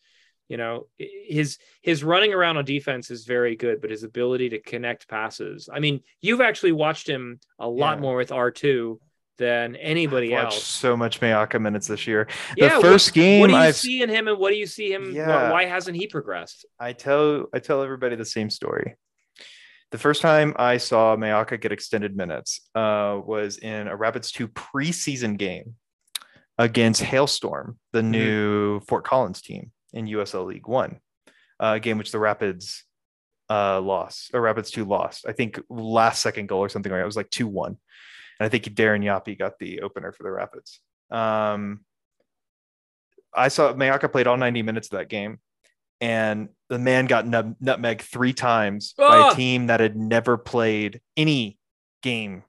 [0.50, 4.60] you know, his his running around on defense is very good, but his ability to
[4.60, 5.70] connect passes.
[5.72, 8.02] I mean, you've actually watched him a lot Yeah.
[8.02, 9.00] more with R two
[9.40, 10.64] than anybody I've watched else.
[10.66, 12.28] so much Mayaka minutes this year.
[12.56, 14.58] Yeah, the what- first game What do you I've see in him, and what do
[14.58, 15.12] you see him?
[15.12, 15.52] Yeah.
[15.52, 16.66] Why hasn't he progressed?
[16.80, 18.96] I tell I tell everybody the same story.
[19.92, 24.48] The first time I saw Mayaka get extended minutes uh, was in a Rapids 2
[24.48, 25.76] preseason game
[26.58, 28.10] against Hailstorm, the Mhm.
[28.10, 31.00] new Fort Collins team in USL League One,
[31.60, 32.84] uh, a game which the Rapids
[33.50, 35.26] uh, lost, or Rapids 2 lost.
[35.28, 37.04] I think last second goal or something like that.
[37.04, 37.68] It was like 2 1.
[38.40, 40.80] And I think Darren Yapi got the opener for the Rapids.
[41.12, 41.82] Um,
[43.36, 45.40] I saw Mayaka played all 90 minutes of that game
[46.02, 49.32] and the man got nut- nutmeg three times by Ah!
[49.32, 51.58] a team that had never played any
[52.02, 52.44] game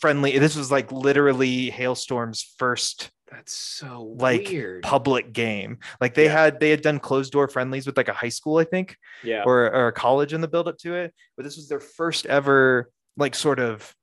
[0.00, 0.36] friendly.
[0.38, 4.82] This was like literally Hailstorm's first That's so like weird.
[4.82, 5.78] public game.
[6.00, 6.44] Like they Yeah.
[6.44, 9.42] had they had done closed door friendlies with like a high school, I think, yeah.
[9.44, 11.14] or, or a college in the build up to it.
[11.36, 13.94] But this was their first ever like sort of,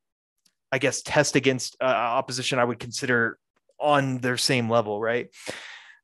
[0.71, 3.39] I guess, test against uh, opposition I would consider
[3.79, 5.29] on their same level, right?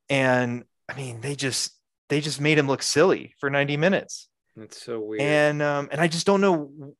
[0.09, 1.71] And I mean, they just
[2.09, 4.27] they just made him look silly for 90 minutes.
[4.55, 5.21] That's so weird.
[5.21, 6.95] And um, and I just don't know.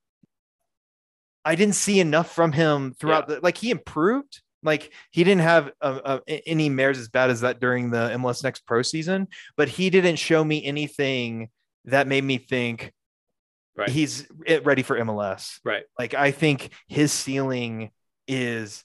[1.44, 4.42] I didn't see enough from him throughout the like he improved.
[4.64, 8.44] Like he didn't have uh, uh, any mares as bad as that during the MLS
[8.44, 11.50] Next Pro season, but he didn't show me anything
[11.86, 12.92] that made me think
[13.76, 13.90] Right.
[13.90, 14.28] he's
[14.64, 15.60] ready for MLS.
[15.64, 15.84] right.
[15.98, 17.92] Like I think his ceiling
[18.28, 18.84] is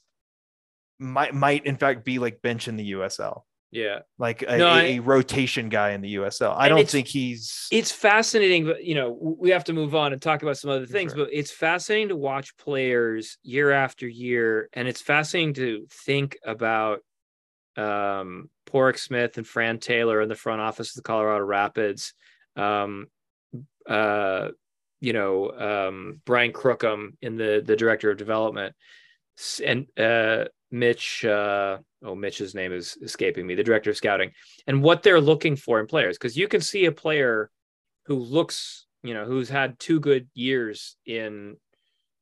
[0.98, 4.00] might might in fact be like bench in the USL, Yeah.
[4.18, 6.54] like a, No, a- I- a rotation guy in the USL.
[6.56, 10.22] I don't think he's It's fascinating, but you know, we have to move on and
[10.22, 11.24] talk about some other things, Sure.
[11.26, 14.68] but it's fascinating to watch players year after year.
[14.72, 17.00] And it's fascinating to think about
[17.76, 22.14] um Pádraig Smith and Fran Taylor in the front office of the Colorado Rapids.
[22.56, 23.08] Um
[23.88, 24.48] uh
[25.00, 28.74] you know, um Brian Crookham in the the director of development
[29.62, 34.32] and uh Mitch uh oh Mitch's name is escaping me, the director of scouting,
[34.66, 36.18] and what they're looking for in players.
[36.18, 37.50] Because you can see a player
[38.06, 41.56] who looks, you know, who's had two good years in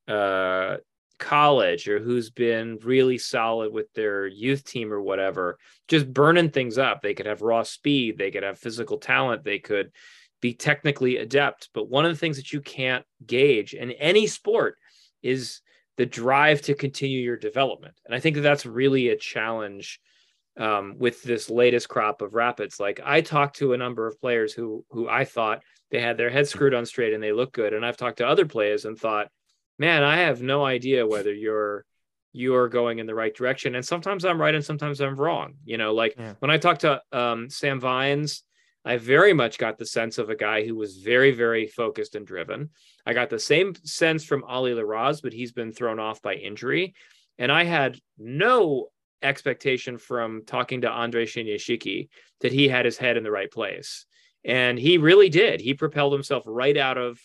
[0.08, 0.76] uh
[1.18, 6.76] college or who's been really solid with their youth team or whatever, just burning things
[6.76, 7.00] up.
[7.00, 9.92] They could have raw speed, they could have physical talent, they could
[10.40, 11.70] be technically adept.
[11.72, 14.76] But one of the things that you can't gauge in any sport
[15.22, 15.60] is
[15.96, 17.94] the drive to continue your development.
[18.04, 20.00] And I think that that's really a challenge
[20.56, 22.78] um, with this latest crop of rapids.
[22.78, 26.30] Like I talked to a number of players who who I thought they had their
[26.30, 28.98] head screwed on straight and they look good, and I've talked to other players and
[28.98, 29.28] thought,
[29.78, 31.84] man, I have no idea whether you're
[32.32, 33.76] you're going in the right direction.
[33.76, 35.54] And sometimes I'm right and sometimes I'm wrong.
[35.64, 36.34] You know, like Yeah.
[36.40, 38.42] when I talked to um, Sam Vines,
[38.84, 42.26] I very much got the sense of a guy who was very, very focused and
[42.26, 42.70] driven.
[43.06, 46.94] I got the same sense from Ali Larraz, but he's been thrown off by injury.
[47.38, 48.88] And I had no
[49.22, 52.08] expectation from talking to Andre Shinyashiki
[52.40, 54.06] that he had his head in the right place.
[54.44, 55.60] and he really did.
[55.60, 57.18] He propelled himself right out of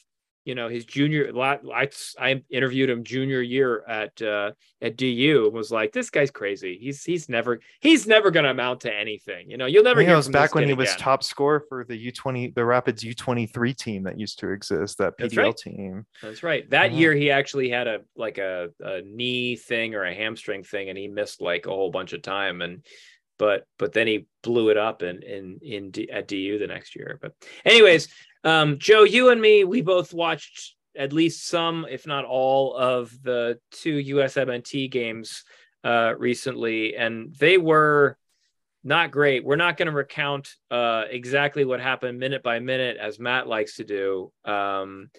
[0.50, 1.90] you know his junior I,
[2.20, 6.78] I interviewed him junior year at uh at DU and was like this guy's crazy
[6.82, 10.14] he's he's never he's never going to amount to anything you know you'll never hear
[10.14, 14.04] it was back when he was top scorer for the U20, the Rapids U23 team
[14.04, 15.58] that used to exist, that That's PDL right.
[15.58, 16.06] team.
[16.22, 16.70] That's right.
[16.70, 20.90] That year he actually had a like a, a knee thing or a hamstring thing,
[20.90, 22.62] and he missed like a whole bunch of time.
[22.62, 22.86] And
[23.38, 26.96] but but then he blew it up in in in D, at DU the next
[26.96, 27.20] year.
[27.22, 27.34] But
[27.66, 28.10] anyways,
[28.44, 33.12] um, Joe, you and me, we both watched at least some, if not all, of
[33.24, 35.44] the two USMNT games
[35.84, 38.18] uh, recently, and they were
[38.84, 39.44] not great.
[39.44, 43.76] We're not going to recount uh, exactly what happened minute by minute, as Matt likes
[43.78, 45.10] to do, um,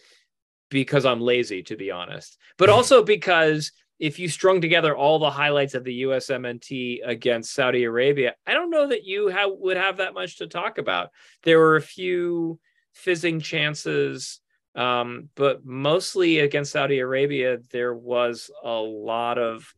[0.71, 2.39] because I'm lazy, to be honest.
[2.57, 7.85] But also because if you strung together all the highlights of the USMNT against Saudi
[7.85, 11.11] Arabia, I don't know that you have, would have that much to talk about.
[11.43, 12.59] There were a few
[12.93, 14.41] fizzing chances,
[14.75, 19.75] um, but mostly against Saudi Arabia, there was a lot of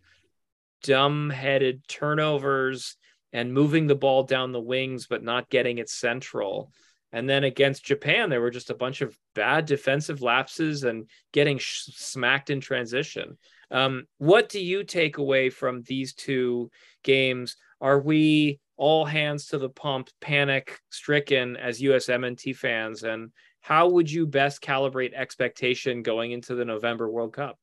[0.82, 2.96] dumb-headed turnovers
[3.32, 6.70] and moving the ball down the wings, but not getting it central.
[7.12, 11.58] And then against Japan, there were just a bunch of bad defensive lapses and getting
[11.58, 13.38] sh- smacked in transition.
[13.70, 16.70] Um, what do you take away from these two
[17.02, 17.56] games?
[17.80, 23.04] Are we all hands to the pump, panic stricken as USMNT fans?
[23.04, 23.30] And
[23.60, 27.58] how would you best calibrate expectation going into the November World Cup?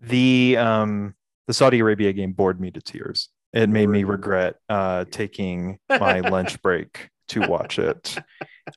[0.00, 1.14] The um
[1.46, 3.28] the Saudi Arabia game bored me to tears.
[3.52, 8.18] It made me regret uh taking my lunch break to watch it.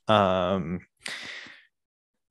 [0.08, 0.82] Um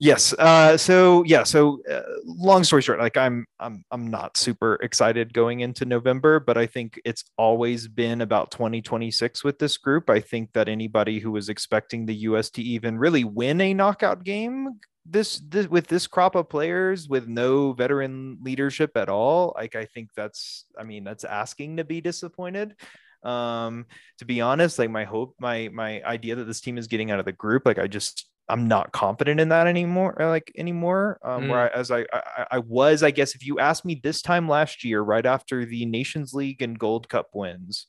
[0.01, 4.79] yes uh so yeah so uh, long story short like i'm i'm i'm not super
[4.83, 10.11] excited going into november but i think it's always been about 2026 with this group.
[10.11, 14.25] I think that anybody who was expecting the us to even really win a knockout
[14.25, 19.75] game this, this with this crop of players with no veteran leadership at all like
[19.75, 22.75] i think that's i mean that's asking to be disappointed.
[23.23, 23.87] Um
[24.19, 27.19] to be honest like my hope my my idea that this team is getting out
[27.19, 31.19] of the group like i just i'm not confident in that anymore uh, like anymore
[31.23, 34.23] um where I, as I, I i was i guess if you asked me this
[34.23, 37.87] time last year right after the nations league and gold cup wins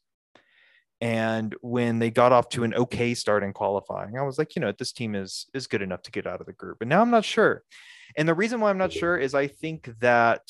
[1.02, 4.62] and when they got off to an okay start in qualifying i was like you
[4.62, 7.02] know this team is is good enough to get out of the group and now
[7.02, 7.64] i'm not sure.
[8.18, 10.42] And the reason why i'm not sure is i think that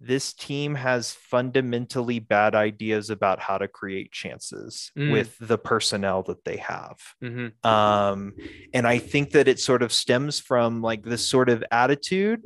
[0.00, 5.12] this team has fundamentally bad ideas about how to create chances Mm.
[5.12, 7.66] with the personnel that they have Mm-hmm.
[7.68, 8.32] um
[8.72, 12.42] and i think that it sort of stems from like this sort of attitude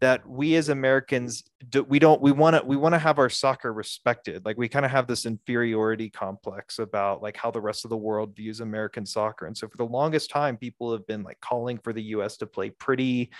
[0.00, 3.30] that we as americans do, we don't we want to we want to have our
[3.30, 7.84] soccer respected like we kind of have this inferiority complex about like how the rest
[7.84, 11.22] of the world views american soccer and so for the longest time people have been
[11.22, 13.30] like calling for the us to play pretty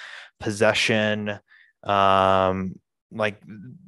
[0.41, 1.39] possession
[1.83, 2.75] um
[3.13, 3.41] like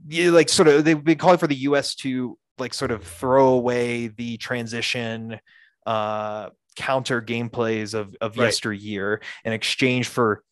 [0.08, 3.48] you like sort of they've been calling for the us to like sort of throw
[3.48, 5.38] away the transition
[5.86, 8.46] uh counter gameplays of of Right.
[8.46, 10.42] yesteryear in exchange for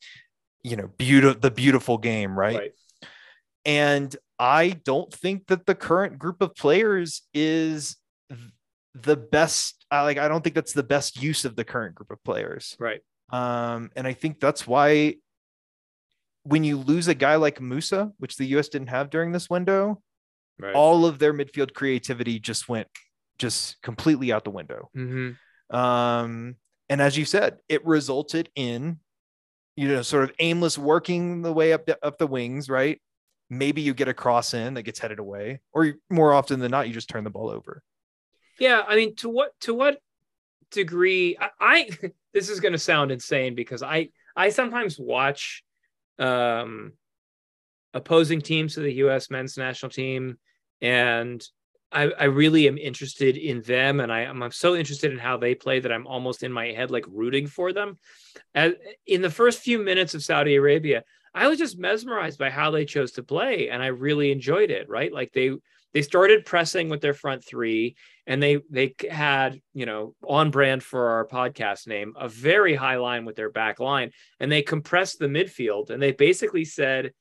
[0.62, 2.56] you know beautiful the beautiful game right?
[2.56, 2.72] Right.
[3.64, 7.96] and i don't think that the current group of players is
[8.94, 12.10] the best I like i don't think that's the best use of the current group
[12.10, 13.00] of players Right.
[13.30, 15.16] um and i think that's why
[16.46, 20.00] when you lose a guy like musah which the us didn't have during this window
[20.58, 20.74] Right.
[20.74, 22.88] all of their midfield creativity just went
[23.38, 25.76] just completely out the window mm-hmm.
[25.76, 26.56] um
[26.88, 28.98] and as you said it resulted in
[29.76, 33.02] you know sort of aimless working the way up the, up the wings right
[33.50, 36.88] maybe you get a cross in that gets headed away or more often than not
[36.88, 37.82] you just turn the ball over
[38.58, 40.00] Yeah, I mean, to what to what
[40.70, 41.36] degree?
[41.38, 41.90] I, I
[42.32, 45.62] this is going to sound insane because I I sometimes watch
[46.18, 46.92] um
[47.94, 49.30] opposing teams to the U.S.
[49.30, 50.38] men's national team,
[50.80, 51.42] and
[51.90, 55.36] I I really am interested in them, and I am I'm so interested in how
[55.36, 57.98] they play that I'm almost in my head like rooting for them.
[58.54, 58.74] As,
[59.06, 61.04] in the first few minutes of Saudi Arabia,
[61.34, 64.88] I was just mesmerized by how they chose to play, and I really enjoyed it.
[64.88, 65.56] Right, like they
[65.96, 70.82] they started pressing with their front three and they they had you know on brand
[70.82, 75.18] for our podcast name a very high line with their back line and they compressed
[75.18, 77.12] the midfield and they basically said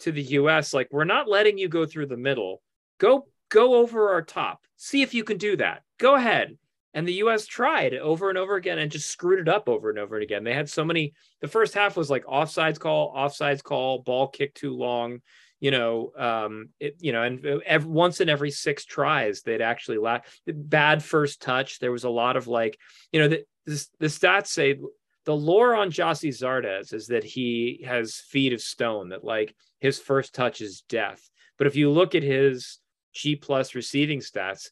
[0.00, 2.60] to the US like we're not letting you go through the middle.
[2.98, 4.64] Go go over our top.
[4.76, 5.82] See if you can do that.
[6.00, 6.58] Go ahead.
[6.92, 9.98] And the US tried over and over again and just screwed it up over and
[10.00, 10.42] over again.
[10.42, 14.54] They had so many the first half was like offsides call offsides call ball kick
[14.54, 15.20] too long
[15.64, 19.96] you know, um, it, you know, and every, once in every six tries, they'd actually
[19.96, 21.78] lack bad first touch.
[21.78, 22.78] There was a lot of like,
[23.12, 24.78] you know, the, the, the stats say
[25.24, 29.98] the lore on Gyasi Zardes is that he has feet of stone, that like his
[29.98, 31.30] first touch is death.
[31.56, 32.78] But if you look at his
[33.14, 34.68] G plus receiving stats,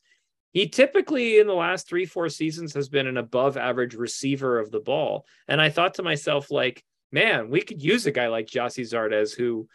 [0.53, 4.70] he typically in the last three, four seasons has been an above average receiver of
[4.70, 5.24] the ball.
[5.49, 9.34] And I thought to myself, like, man, we could use a guy like Gyasi Zardes
[9.34, 9.68] who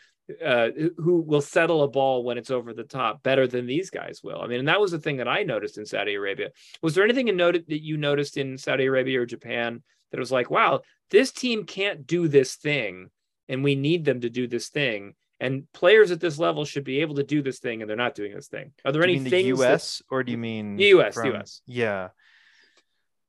[0.44, 4.22] uh, who will settle a ball when it's over the top better than these guys
[4.24, 4.42] will.
[4.42, 6.50] I mean, and that was the thing that I noticed in Saudi Arabia.
[6.82, 10.32] Was there anything in noted that you noticed in Saudi Arabia or Japan that was
[10.32, 13.10] like, wow, this team can't do this thing,
[13.48, 17.00] and we need them to do this thing, and players at this level should be
[17.02, 18.72] able to do this thing, and they're not doing this thing.
[18.84, 19.58] Are there Do any you mean things?
[19.60, 20.02] the that- U.S.
[20.10, 21.62] or do you mean US, from- US.
[21.66, 22.10] Yeah.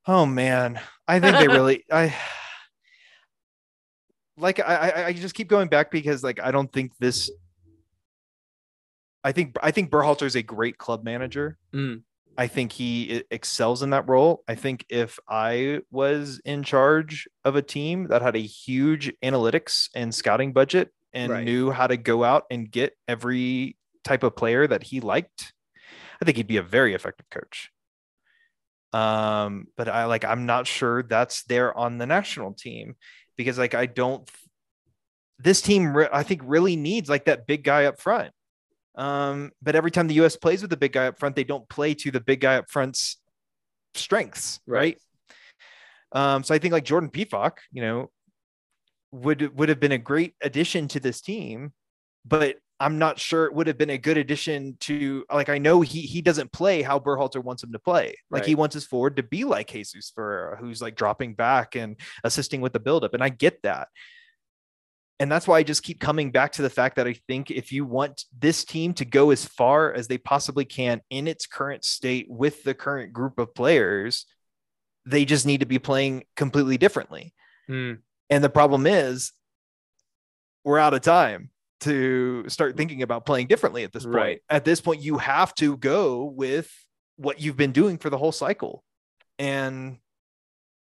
[0.07, 2.15] Oh man, I think they really I
[4.39, 7.31] like I I- just keep going back because like I don't think this.
[9.25, 11.59] I think I think Berhalter is a great club manager.
[11.75, 12.03] Mm.
[12.37, 14.45] I think he excels in that role.
[14.47, 19.89] I think if I was in charge of a team that had a huge analytics
[19.95, 21.45] and scouting budget and Right.
[21.45, 25.53] knew how to go out and get every type of player that he liked,
[26.23, 27.71] I think he'd be a very effective coach.
[28.93, 32.95] Um, but I like I'm not sure that's there on the national team
[33.39, 34.29] because like I don't
[35.39, 38.33] this team re- I think really needs like that big guy up front.
[38.97, 41.67] Um, but every time the US plays with the big guy up front, they don't
[41.71, 43.17] play to the big guy up front's
[43.95, 44.99] strengths, Right.
[46.13, 46.35] right?
[46.35, 48.11] Um, so I think like Jordan Pefok, you know,
[49.13, 51.73] would would have been a great addition to this team,
[52.27, 55.81] but I'm not sure it would have been a good addition to like I know
[55.81, 58.15] he he doesn't play how Berhalter wants him to play.
[58.31, 61.97] Like he wants his forward to be like Jesus Ferreira, who's like dropping back and
[62.23, 63.15] assisting with the buildup.
[63.15, 63.89] And I get that.
[65.21, 67.73] And that's why I just keep coming back to the fact that I think if
[67.73, 71.85] you want this team to go as far as they possibly can in its current
[71.85, 74.27] state with the current group of players,
[75.05, 77.35] they just need to be playing completely differently.
[77.69, 77.99] Mm.
[78.31, 79.33] And the problem is,
[80.65, 81.51] we're out of time
[81.81, 82.79] to start mm-hmm.
[82.79, 84.15] thinking about playing differently at this point.
[84.15, 84.41] Right.
[84.49, 86.71] At this point, you have to go with
[87.17, 88.85] what you've been doing for the whole cycle.
[89.39, 89.99] And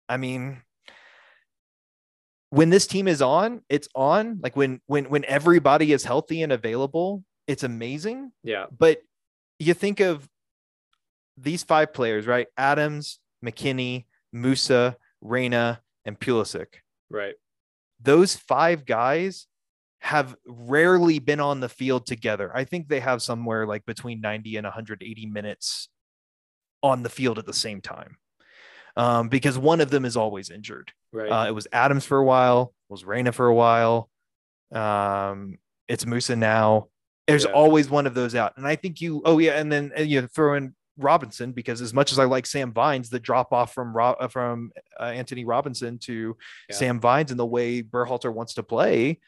[0.09, 0.63] I mean,
[2.51, 4.41] when this team is on, it's on.
[4.43, 8.33] Like when when when everybody is healthy and available, it's amazing.
[8.43, 8.67] Yeah.
[8.77, 9.03] But
[9.59, 10.29] you think of
[11.37, 12.47] these five players, right?
[12.57, 16.67] Adams, McKennie, Musah, Reyna, and Pulisic
[17.11, 17.35] Right.
[18.01, 19.47] those five guys
[20.01, 22.51] have rarely been on the field together.
[22.55, 25.89] I think they have somewhere like between 90 and 180 minutes
[26.83, 28.17] on the field at the same time.
[28.97, 30.93] Um, because one of them is always injured.
[31.13, 31.29] Right.
[31.31, 34.09] Uh, it was Adams for a while, was Reyna for a while.
[34.73, 36.89] Um, it's Musah now.
[37.27, 37.53] There's Yeah.
[37.53, 38.55] always one of those out.
[38.57, 41.95] And I think you, oh yeah, and then uh, you throw in Robinson because as
[41.95, 45.45] much as I like Sam Vines, the drop off from Ro- uh, from uh, Antonee
[45.45, 46.37] Robinson to
[46.71, 46.77] Yeah.
[46.77, 49.21] Sam Vines and the way Berhalter wants to play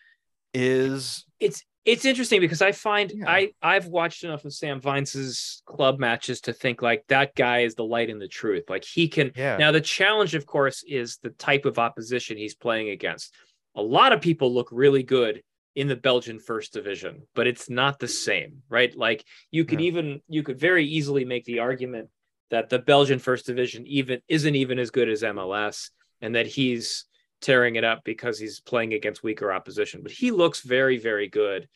[0.54, 3.28] is it's it's interesting because I find Yeah.
[3.30, 7.74] I I've watched enough of Sam Vines's club matches to think like that guy is
[7.74, 8.64] the light and the truth.
[8.68, 9.56] Like he can yeah.
[9.56, 13.34] Now, the challenge, of course, is the type of opposition he's playing against.
[13.76, 15.42] A lot of people look really good
[15.76, 18.94] in the Belgian first division, but it's not the same, right?
[18.94, 19.86] Like you could Yeah.
[19.86, 22.08] even you could very easily make the argument
[22.50, 25.90] that the Belgian first division even isn't even as good as MLS
[26.20, 27.06] and that he's
[27.40, 30.02] tearing it up because he's playing against weaker opposition.
[30.02, 31.68] But he looks very, very good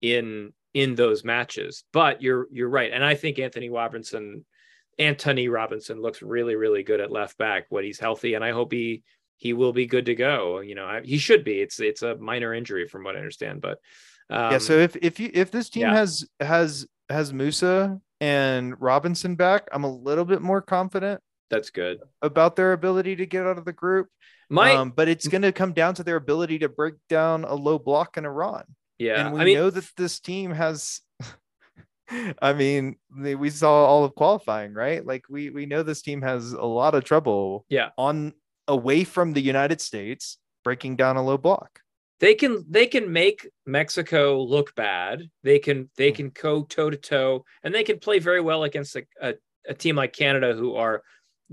[0.00, 1.84] in in those matches.
[1.92, 2.92] But you're you're right.
[2.92, 4.44] And I think Antonee Robinson
[4.98, 8.72] Antonee Robinson looks really, really good at left back when he's healthy, and I hope
[8.72, 9.02] he
[9.36, 10.60] he will be good to go.
[10.60, 11.60] You know, I, he should be.
[11.60, 13.78] It's it's a minor injury from what I understand, but
[14.30, 14.58] um, yeah.
[14.58, 15.94] So if if you if this team yeah.
[15.94, 22.00] has has has Musah and Robinson back, I'm a little bit more confident that's good.
[22.22, 24.08] about their ability to get out of the group.
[24.50, 27.54] My um, but it's going to come down to their ability to break down a
[27.54, 28.64] low block in Iran.
[28.98, 31.00] yeah, and we I mean, know that this team has.
[32.42, 35.04] I mean, they- we saw all of qualifying, right?
[35.04, 37.64] Like we we know this team has a lot of trouble.
[37.68, 37.90] Yeah.
[37.96, 38.32] On
[38.68, 41.80] away from the United States, breaking down a low block.
[42.20, 45.22] they can they can make Mexico look bad.
[45.42, 46.14] They can they Mm.
[46.16, 49.34] can go toe to toe, and they can play very well against a, a,
[49.68, 51.02] a team like Canada, who are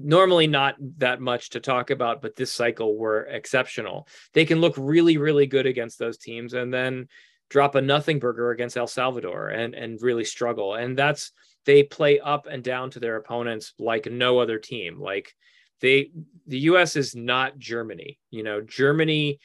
[0.04, 4.08] normally not that much to talk about, but this cycle were exceptional.
[4.34, 7.08] They can look really really good against those teams, and then
[7.50, 10.76] drop a nothing burger against El Salvador and and really struggle.
[10.76, 11.32] And that's
[11.66, 15.00] they play up and down to their opponents like no other team.
[15.00, 15.34] Like
[15.82, 16.12] they
[16.48, 18.20] the US is not Germany.
[18.30, 19.40] You know, Germany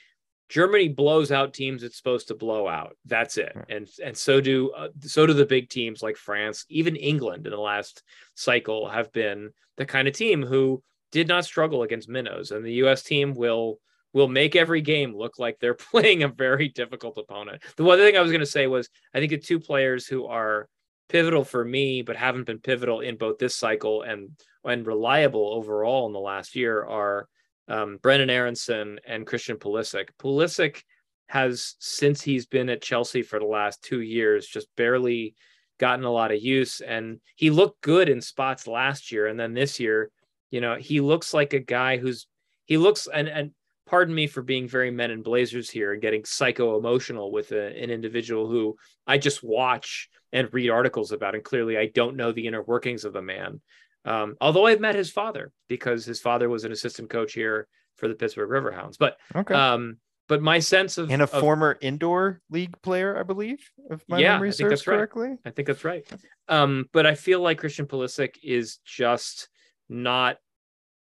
[0.49, 2.97] Germany blows out teams it's supposed to blow out.
[3.05, 3.57] That's it.
[3.69, 7.53] And and so do uh, so do the big teams like France, even England in
[7.53, 8.03] the last
[8.35, 10.83] cycle have been the kind of team who
[11.13, 13.81] did not struggle against minnows and the US team will
[14.13, 17.63] will make every game look like they're playing a very difficult opponent.
[17.77, 20.27] The one thing I was going to say was I think the two players who
[20.27, 20.69] are
[21.09, 24.31] pivotal for me but haven't been pivotal in both this cycle and
[24.65, 27.29] and reliable overall in the last year are
[27.69, 30.09] um, Brenden Aaronson and Christian Pulisic.
[30.19, 30.83] Pulisic
[31.29, 35.35] has, since he's been at Chelsea for the last two years, just barely
[35.79, 36.81] gotten a lot of use.
[36.81, 39.27] And he looked good in spots last year.
[39.27, 40.11] And then this year,
[40.51, 42.27] you know, he looks like a guy who's,
[42.65, 43.51] he looks, and, and
[43.87, 47.67] pardon me for being very men in blazers here and getting psycho emotional with a,
[47.83, 51.35] an individual who I just watch and read articles about.
[51.35, 53.61] And clearly I don't know the inner workings of the man.
[54.07, 58.09] Um, although I've met his father because his father was an assistant coach here for
[58.09, 58.97] the Pittsburgh Riverhounds.
[58.99, 59.55] But Okay.
[59.55, 59.99] um,
[60.29, 63.59] but my sense of and a of- former indoor league player, I believe,
[63.91, 64.97] if my Yeah, memory serves that's right.
[64.97, 65.37] correctly.
[65.45, 66.05] I think that's right.
[66.49, 69.49] Um, but I feel like Christian Pulisic is just
[69.89, 70.39] not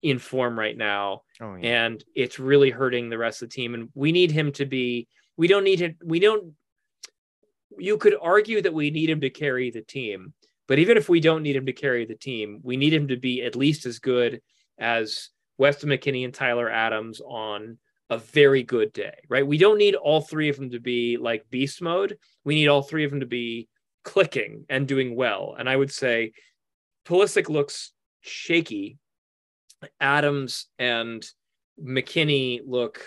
[0.02, 1.86] in form right now, Oh yeah.
[1.86, 3.74] and it's really hurting the rest of the team.
[3.74, 5.08] And we need him to be.
[5.36, 5.96] We don't need him.
[6.04, 6.54] We don't.
[7.78, 10.32] You could argue that we need him to carry the team,
[10.68, 13.16] but even if we don't need him to carry the team, we need him to
[13.16, 14.40] be at least as good
[14.78, 17.78] as Weston McKennie and Tyler Adams on
[18.10, 19.46] a very good day, right?
[19.46, 22.18] We don't need all three of them to be like beast mode.
[22.44, 23.68] We need all three of them to be
[24.04, 25.56] clicking and doing well.
[25.58, 26.32] And I would say
[27.04, 28.98] Pulisic looks shaky.
[30.00, 31.24] Adams and
[31.82, 33.06] McKennie look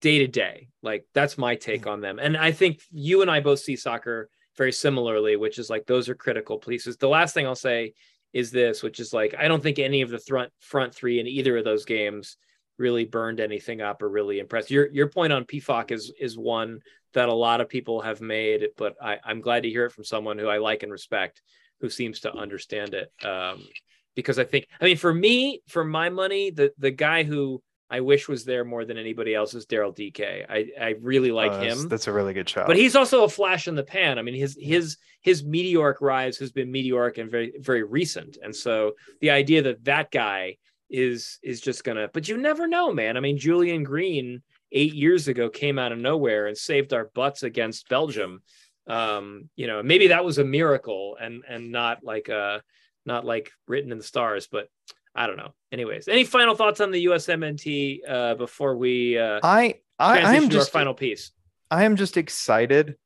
[0.00, 0.68] day to day.
[0.82, 2.18] Like that's my take on them.
[2.18, 6.08] And I think you and I both see soccer very similarly, which is like those
[6.08, 6.96] are critical pieces.
[6.96, 7.92] The last thing I'll say
[8.32, 11.26] is this, which is like I don't think any of the front front three in
[11.26, 12.36] either of those games
[12.78, 14.70] really burned anything up or really impressed.
[14.70, 16.80] Your your point on Pefok is is one
[17.14, 20.04] that a lot of people have made, but I, I'm glad to hear it from
[20.04, 21.40] someone who I like and respect,
[21.80, 23.10] who seems to understand it.
[23.24, 23.66] Um,
[24.14, 28.00] because I think, I mean, for me, for my money, the the guy who I
[28.00, 30.20] wish was there more than anybody else is Daryl Dike.
[30.48, 32.66] I I really like that's- him That's a really good shot.
[32.66, 34.18] but he's also a flash in the pan.
[34.18, 38.54] I mean, his his his meteoric rise has been meteoric and very very recent, and
[38.54, 40.56] so the idea that that guy
[40.90, 43.16] is is just gonna, but you never know, man.
[43.16, 47.42] I mean, Julian Green eight years ago came out of nowhere and saved our butts
[47.44, 48.42] against Belgium.
[48.88, 52.60] Um, you know, maybe that was a miracle and and not like uh
[53.04, 54.68] not like written in the stars, but
[55.16, 55.54] I don't know.
[55.72, 60.56] Anyways, any final thoughts on the USMNT uh, before we uh, I I, am to
[60.56, 61.32] our just final piece?
[61.70, 62.96] I am just excited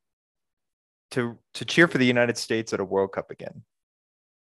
[1.12, 3.62] to to cheer for the United States at a World Cup again.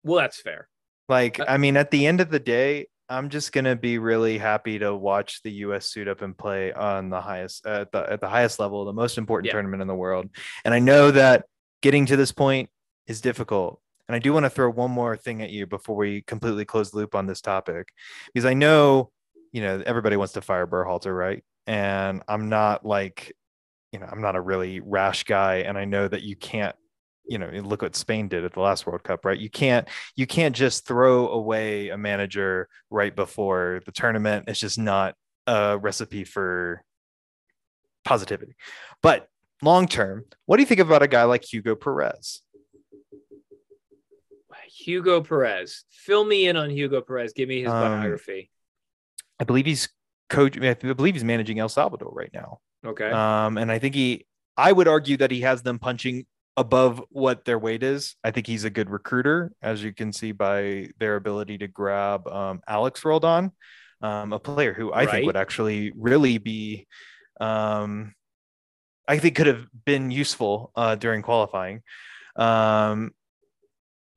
[0.03, 0.69] Well, that's fair.
[1.09, 4.39] Like, Uh, I mean, at the end of the day, I'm just gonna be really
[4.39, 5.87] happy to watch the U.S.
[5.87, 9.19] suit up and play on the highest at the at the highest level, the most
[9.19, 9.53] important Yeah.
[9.53, 10.31] tournament in the world.
[10.65, 11.45] And I know that
[11.83, 12.71] getting to this point
[13.07, 13.81] is difficult.
[14.11, 16.91] And I do want to throw one more thing at you before we completely close
[16.91, 17.93] the loop on this topic,
[18.35, 19.13] because I know,
[19.53, 21.45] you know, everybody wants to fire Berhalter, right?
[21.69, 23.33] And I'm not like,
[23.93, 26.75] you know, I'm not a really rash guy, and I know that you can't
[27.25, 29.39] you know look what spain did at the last world cup right?
[29.39, 29.87] You can't
[30.17, 34.47] you can't just throw away a manager right before the tournament.
[34.49, 35.15] It's just not
[35.47, 36.83] a recipe for
[38.05, 38.57] positivity.
[39.05, 39.29] But
[39.63, 42.43] long term what do you think about a guy like hugo perez
[44.85, 45.85] Hugo Perez.
[45.91, 47.33] Fill me in on Hugo Perez.
[47.33, 48.51] Give me his Um, biography.
[49.41, 49.89] i believe he's
[50.29, 53.11] coach i believe he's managing el salvador right now Okay.
[53.11, 54.25] Um, and I think he,
[54.57, 56.25] I would argue that he has them punching
[56.57, 58.17] above what their weight is.
[58.25, 62.27] I think he's a good recruiter, as you can see by their ability to grab
[62.27, 63.53] um, Alex Roldan,
[64.01, 65.11] um, a player who I Right.
[65.11, 66.87] think would actually really be,
[67.39, 68.15] um,
[69.07, 71.83] I think could have been useful uh, during qualifying.
[72.37, 73.11] Um,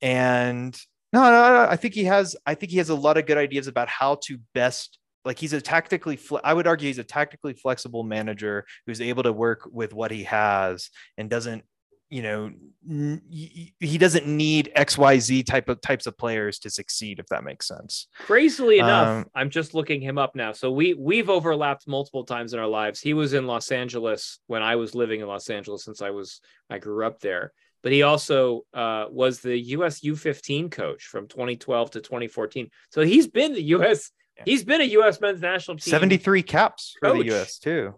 [0.04, 0.78] and
[1.14, 2.36] no, no, no, I think he has.
[2.45, 4.99] I think he has a lot of good ideas about how to best.
[5.26, 9.32] Like he's a tactically, I would argue he's a tactically flexible manager who's able to
[9.32, 11.64] work with what he has and doesn't,
[12.10, 12.51] you know,
[12.89, 16.70] n- y- y- he doesn't need X, Y, Z type of types of players to
[16.70, 17.20] succeed.
[17.20, 18.08] If that makes sense.
[18.20, 20.51] Crazily enough, um, I'm just looking him up now.
[20.51, 22.99] So we we've overlapped multiple times in our lives.
[22.99, 26.41] He was in Los Angeles when I was living in Los Angeles since I was
[26.70, 27.54] I grew up there.
[27.84, 32.70] But he also uh, was the US U15 coach from 2012 to 2014.
[32.90, 34.44] So he's been the US Yeah.
[34.46, 35.92] he's been a US men's national team.
[35.92, 37.60] 73 caps for the U.S.
[37.60, 37.96] too.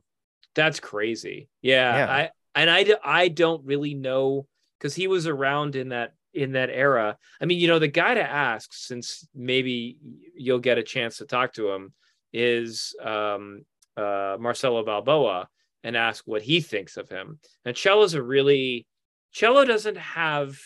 [0.56, 1.48] That's crazy.
[1.62, 2.12] Yeah, Yeah.
[2.14, 4.48] I and I d- I don't really know
[4.80, 7.18] because he was around in that in that era.
[7.40, 9.98] I mean, you know, the guy to ask since maybe
[10.36, 11.94] you'll get a chance to talk to him
[12.34, 13.62] is um
[13.98, 15.48] uh, Marcelo Balboa
[15.84, 17.40] and ask what he thinks of him.
[17.64, 18.86] And Cello's a really
[19.36, 20.58] Cello doesn't have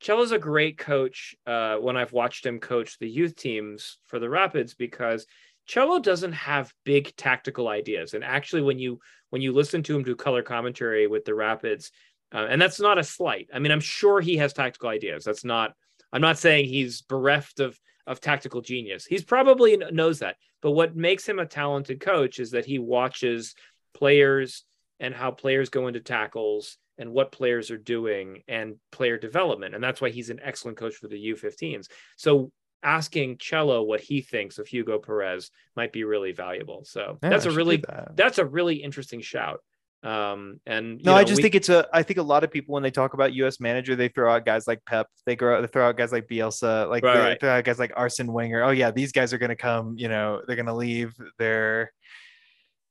[0.00, 4.30] Cello's a great coach uh, when I've watched him coach the youth teams for the
[4.30, 5.26] Rapids because
[5.66, 8.14] Cello doesn't have big tactical ideas.
[8.14, 9.00] And actually, when you
[9.30, 11.90] when you listen to him do color commentary with the Rapids,
[12.32, 13.48] uh, and that's not a slight.
[13.52, 15.24] I mean, I'm sure he has tactical ideas.
[15.24, 15.74] That's not.
[16.12, 19.04] I'm not saying he's bereft of of tactical genius.
[19.04, 20.36] He's probably knows that.
[20.62, 23.56] But what makes him a talented coach is that he watches
[23.94, 24.62] players
[25.00, 29.74] and how players go into tackles and what players are doing and player development.
[29.74, 31.88] And that's why he's an excellent coach for the U15s.
[32.16, 32.50] So
[32.82, 36.84] asking Cello what he thinks of Hugo Perez might be really valuable.
[36.84, 38.16] So Yeah, that's I a really that.
[38.16, 39.60] that's a really interesting shout.
[40.02, 41.88] Um, and you No, know, I just we- think it's a.
[41.92, 43.58] I think a lot of people when they talk about U.S.
[43.60, 45.08] manager, they throw out guys like Pep.
[45.24, 45.60] They grow.
[45.60, 46.88] They throw out guys like Bielsa.
[46.88, 47.40] Like Right, they right.
[47.40, 48.62] throw out guys like Arsene Wenger.
[48.62, 49.96] Oh yeah, these guys are gonna come.
[49.98, 51.92] You know, they're gonna leave their.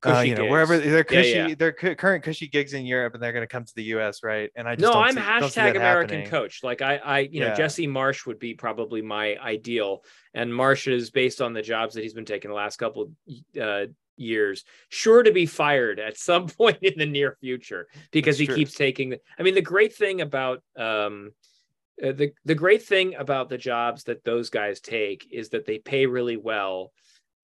[0.05, 0.51] Uh, you know, gigs.
[0.51, 1.55] wherever their Yeah, cushy, yeah.
[1.55, 4.23] their cu- current cushy gigs in Europe, and they're going to come to the U.S.
[4.23, 4.51] Right?
[4.55, 6.29] And I just no, don't I'm see, don't see hashtag that American happening.
[6.29, 6.63] coach.
[6.63, 10.03] Like I, I, you know, Jesse Marsch would be probably my ideal,
[10.33, 13.11] and Marsch is based on the jobs that he's been taking the last couple
[13.61, 13.85] uh,
[14.17, 18.45] years, sure to be fired at some point in the near future because That's he
[18.47, 18.55] true.
[18.55, 19.09] keeps taking.
[19.09, 21.31] The, I mean, the great thing about um,
[22.03, 25.77] uh, the the great thing about the jobs that those guys take is that they
[25.77, 26.91] pay really well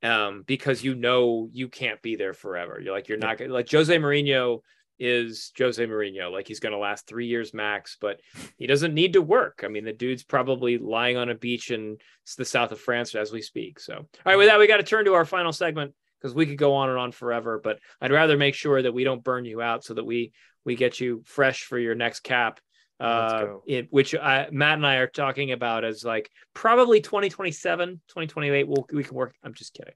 [0.04, 2.80] um, because you know you can't be there forever.
[2.82, 4.62] You're like you're not gonna like Jose Mourinho
[5.02, 6.32] is Jose Mourinho.
[6.32, 8.22] Like he's going to last three years max, but
[8.58, 9.64] he doesn't need to work.
[9.66, 11.98] I mean, the dude's probably lying on a beach in
[12.38, 13.80] the south of France as we speak.
[13.80, 16.46] So, all right, with that, we got to turn to our final segment because we
[16.46, 17.60] could go on and on forever.
[17.62, 20.34] But I'd rather make sure that we don't burn you out so that we
[20.64, 22.60] we get you fresh for your next cap.
[23.02, 28.68] Uh, it, which I, Matt and I are talking about as like probably 2027, 2028.
[28.68, 29.34] We'll, we can work.
[29.44, 29.96] I'm just kidding.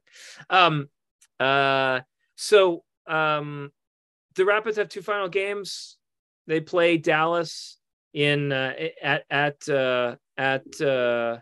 [0.49, 0.89] Um,
[1.39, 1.99] uh,
[2.35, 3.71] so um,
[4.35, 5.97] the Rapids have two final games.
[6.47, 7.77] They play Dallas
[8.13, 11.37] in uh, at at uh, at uh,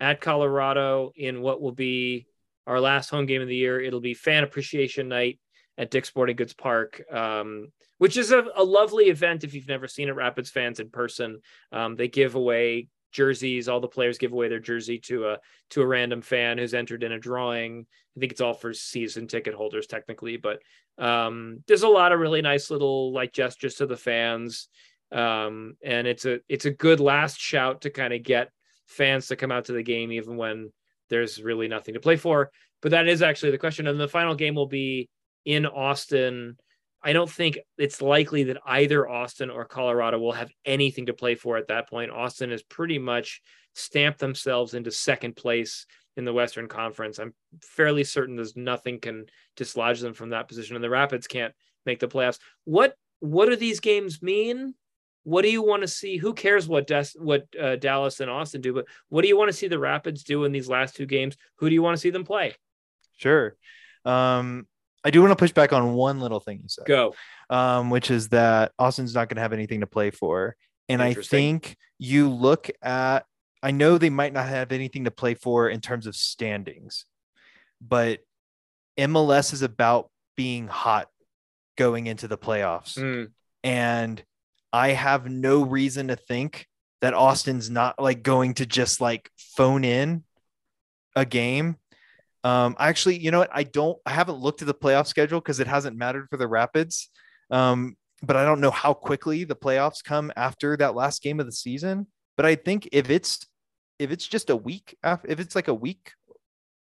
[0.00, 2.26] at Colorado in what will be
[2.66, 3.80] our last home game of the year.
[3.80, 5.40] It'll be fan appreciation night
[5.78, 7.68] at Dick's Sporting Goods Park, um,
[7.98, 10.14] which is a, a lovely event if you've never seen it.
[10.14, 11.40] Rapids fans in person,
[11.72, 13.68] um, they give away jerseys.
[13.68, 15.38] All the players give away their jersey to a
[15.70, 17.86] to a random fan who's entered in a drawing.
[18.16, 20.60] I think it's all for season ticket holders technically, but
[20.98, 24.68] um, there's a lot of really nice little like gestures to the fans,
[25.10, 28.50] um, and it's a it's a good last shout to kind of get
[28.86, 30.70] fans to come out to the game even when
[31.08, 32.50] there's really nothing to play for.
[32.82, 35.08] But that is actually the question, and the final game will be
[35.44, 36.56] in Austin.
[37.02, 41.34] I don't think it's likely that either Austin or Colorado will have anything to play
[41.34, 42.12] for at that point.
[42.12, 43.42] Austin has pretty much
[43.74, 45.86] stamped themselves into second place
[46.16, 47.18] in the Western Conference.
[47.18, 49.26] I'm fairly certain there's nothing can
[49.56, 51.54] dislodge them from that position, and the Rapids can't
[51.86, 52.38] make the playoffs.
[52.64, 54.74] What what do these games mean?
[55.24, 56.16] What do you want to see?
[56.16, 58.74] Who cares what Des- what uh, Dallas and Austin do?
[58.74, 61.36] But what do you want to see the Rapids do in these last two games?
[61.56, 62.54] Who do you want to see them play?
[63.16, 63.56] Sure.
[64.04, 64.66] Um,
[65.04, 66.86] I do want to push back on one little thing you said.
[66.86, 67.14] Go.
[67.50, 70.56] um, which is that Austin's not going to have anything to play for.
[70.88, 73.24] And I think you look at,
[73.62, 77.04] I know they might not have anything to play for in terms of standings,
[77.80, 78.20] but
[78.98, 81.08] MLS is about being hot
[81.76, 82.98] going into the playoffs.
[82.98, 83.30] Mm,
[83.64, 84.22] And
[84.72, 86.66] I have no reason to think
[87.00, 90.24] that Austin's not like going to just like phone in
[91.16, 91.76] a game.
[92.44, 93.50] Um, actually, you know what?
[93.52, 96.48] I don't, I haven't looked at the playoff schedule because it hasn't mattered for the
[96.48, 97.08] Rapids.
[97.50, 101.46] Um, but I don't know how quickly the playoffs come after that last game of
[101.46, 102.06] the season.
[102.36, 103.46] But I think if it's,
[103.98, 106.12] if it's just a week after, if it's like a week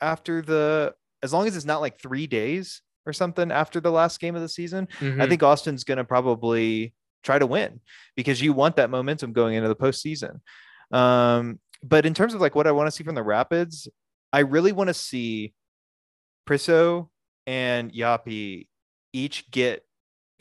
[0.02, 0.94] after the,
[1.24, 4.42] as long as it's not like three days or something after the last game of
[4.42, 5.30] the season, I mhm.
[5.30, 6.94] think Austin's going to probably
[7.24, 7.82] try to win
[8.16, 10.40] because you want that momentum going into the postseason.
[10.92, 13.88] Um, but in terms of like what I want to see from the Rapids,
[14.36, 15.54] I really want to see
[16.46, 17.08] Priso
[17.48, 18.68] and Yapi
[19.14, 19.86] each get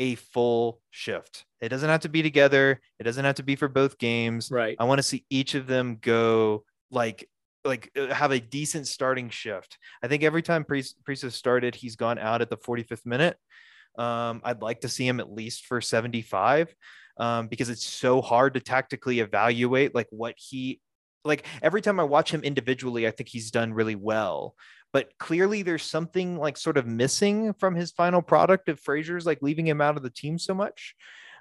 [0.01, 1.45] a full shift.
[1.61, 2.81] It doesn't have to be together.
[2.99, 4.51] It doesn't have to be for both games.
[4.51, 4.75] right.
[4.81, 7.31] I want to see each of them go like
[7.65, 9.79] like uh, have a decent starting shift.
[10.03, 13.37] I think every time Priso started, he's gone out at the 45th minute.
[13.97, 16.75] Um, I'd like to see him at least for 75
[17.19, 20.81] um, because it's so hard to tactically evaluate like what he
[21.25, 24.55] like every time I watch him individually, I think he's done really well.
[24.93, 29.43] But clearly there's something like sort of missing from his final product of Fraser's like
[29.43, 30.95] leaving him out of the team so much.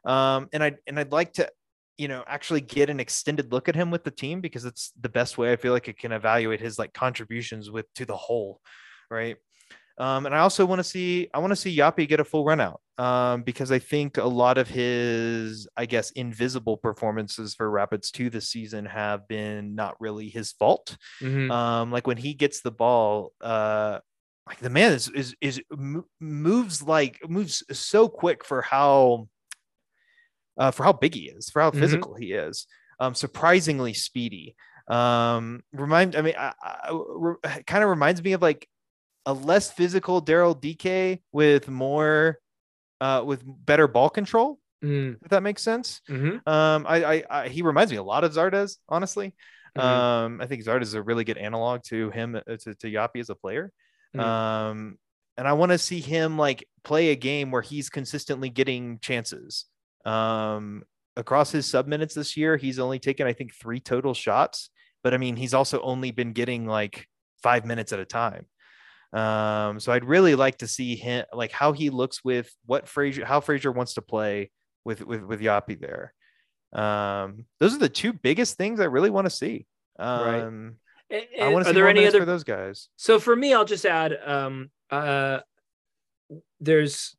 [0.06, 1.50] Um, and I and I'd like to
[1.98, 5.10] you know actually get an extended look at him with the team because it's the
[5.10, 8.60] best way i feel like it can evaluate his like contributions with to the whole
[9.10, 9.38] right
[9.98, 12.46] Um, and I also want to see I want to see Yapi get a full
[12.46, 17.70] run out um, because I think a lot of his I guess invisible performances for
[17.70, 20.98] Rapids two this season have been not really his fault.
[21.22, 21.52] Mhm.
[21.52, 24.00] Um, like when he gets the ball, uh,
[24.48, 25.62] like the man is is is
[26.20, 29.30] moves like moves so quick for how
[30.58, 31.80] uh, for how big he is, for how Mhm.
[31.80, 32.68] physical he is.
[33.00, 34.56] Um, surprisingly speedy.
[34.88, 38.68] Um, remind I mean, I, I, re- kind of reminds me of like
[39.26, 42.40] a less physical Daryl Dike with more
[43.02, 45.18] uh with better ball control, Mhm.
[45.24, 46.02] if that makes sense.
[46.10, 46.46] Mhm.
[46.48, 49.34] Um, I, I, I he reminds me a lot of Zardes, honestly.
[49.78, 49.82] Mhm.
[49.84, 53.20] Um, I think Zardes is a really good analog to him uh, to, to Yapi
[53.20, 53.72] as a player.
[54.16, 54.20] Mhm.
[54.22, 54.98] Um,
[55.38, 59.66] and I want to see him like play a game where he's consistently getting chances.
[60.06, 60.84] Um,
[61.16, 64.70] across his sub minutes this year, he's only taken I think three total shots,
[65.04, 67.08] but I mean he's also only been getting like
[67.42, 68.46] five minutes at a time.
[69.14, 73.24] Um, so I'd really like to see him like how he looks with what Fraser,
[73.26, 74.50] how Fraser wants to play
[74.84, 76.14] with with with Yapi there.
[76.74, 79.68] Um, those are the two biggest things I really want to see.
[80.00, 80.42] Right.
[80.42, 80.78] Um,
[81.12, 82.90] A- I want are to see there any minutes other for those guys.
[82.96, 85.40] So for me, I'll just add um uh
[86.60, 87.16] there's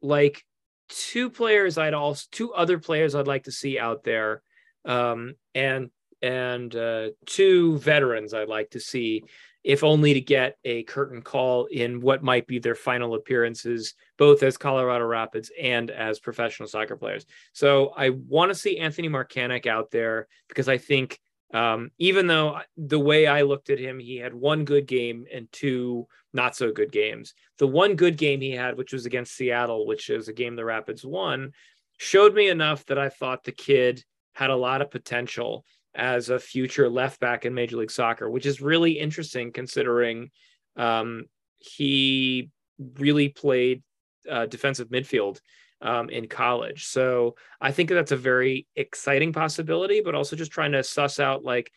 [0.00, 0.42] like
[0.88, 4.42] two players I'd also two other players I'd like to see out there.
[4.86, 5.90] Um and
[6.22, 9.24] and uh two veterans I'd like to see
[9.64, 14.42] if only to get a curtain call in what might be their final appearances both
[14.42, 17.24] as Colorado Rapids and as professional soccer players.
[17.54, 21.18] So I want to see Anthony Markanich out there because I think
[21.54, 25.50] um, even though the way I looked at him, he had one good game and
[25.50, 27.32] two not so good games.
[27.58, 30.64] The one good game he had, which was against Seattle, which is a game the
[30.64, 31.52] Rapids won,
[31.96, 34.04] showed me enough that I thought the kid
[34.34, 35.64] had a lot of potential
[35.94, 40.30] as a future left back in Major League Soccer, which is really interesting considering
[40.76, 41.26] um,
[41.58, 42.50] he
[42.98, 43.82] really played
[44.30, 45.40] uh, defensive midfield
[45.80, 46.86] um, in college.
[46.86, 51.44] So I think that's a very exciting possibility, but also just trying to suss out
[51.44, 51.70] like,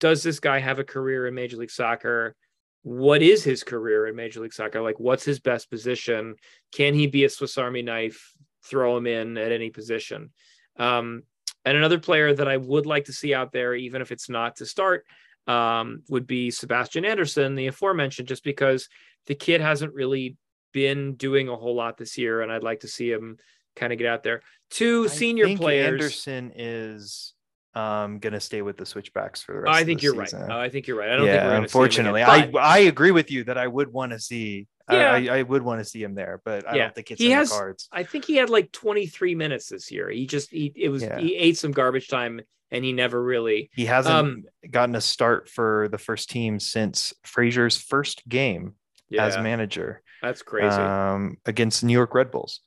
[0.00, 2.34] does this guy have a career in Major League Soccer?
[2.82, 4.80] What is his career in Major League Soccer?
[4.80, 6.36] Like, what's his best position?
[6.72, 8.32] Can he be a Swiss Army knife?
[8.64, 10.30] Throw him in at any position.
[10.78, 11.24] Um,
[11.64, 14.56] and another player that I would like to see out there, even if it's not
[14.56, 15.04] to start,
[15.46, 18.88] um, would be Sebastian Anderson, the aforementioned, just because
[19.26, 20.36] the kid hasn't really
[20.72, 23.38] been doing a whole lot this year, and I'd like to see him
[23.76, 24.42] kind of get out there.
[24.70, 25.86] Two I senior think players.
[25.86, 27.34] Anderson is
[27.74, 29.76] um gonna stay with the switchbacks for the rest.
[29.76, 30.28] I think you're right.
[30.28, 30.50] season.
[30.50, 31.10] Uh, I think you're right.
[31.10, 33.44] I don't think yeah, we're going see him unfortunately, again, I I agree with you
[33.44, 34.66] that I would want to see.
[34.90, 35.32] I- Yeah.
[35.32, 36.82] I, I would want to see him there, but I Yeah.
[36.84, 37.88] don't think it's He in has- the cards.
[37.92, 40.10] I think he had like 23 minutes this year.
[40.10, 41.18] He just he it was Yeah.
[41.18, 45.48] he ate some garbage time and he never really He hasn't Um, gotten a start
[45.48, 48.74] for the first team since Fraser's first game
[49.08, 50.76] yeah as manager that's crazy.
[50.76, 52.60] um, against New York Red Bulls.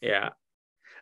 [0.00, 0.30] Yeah.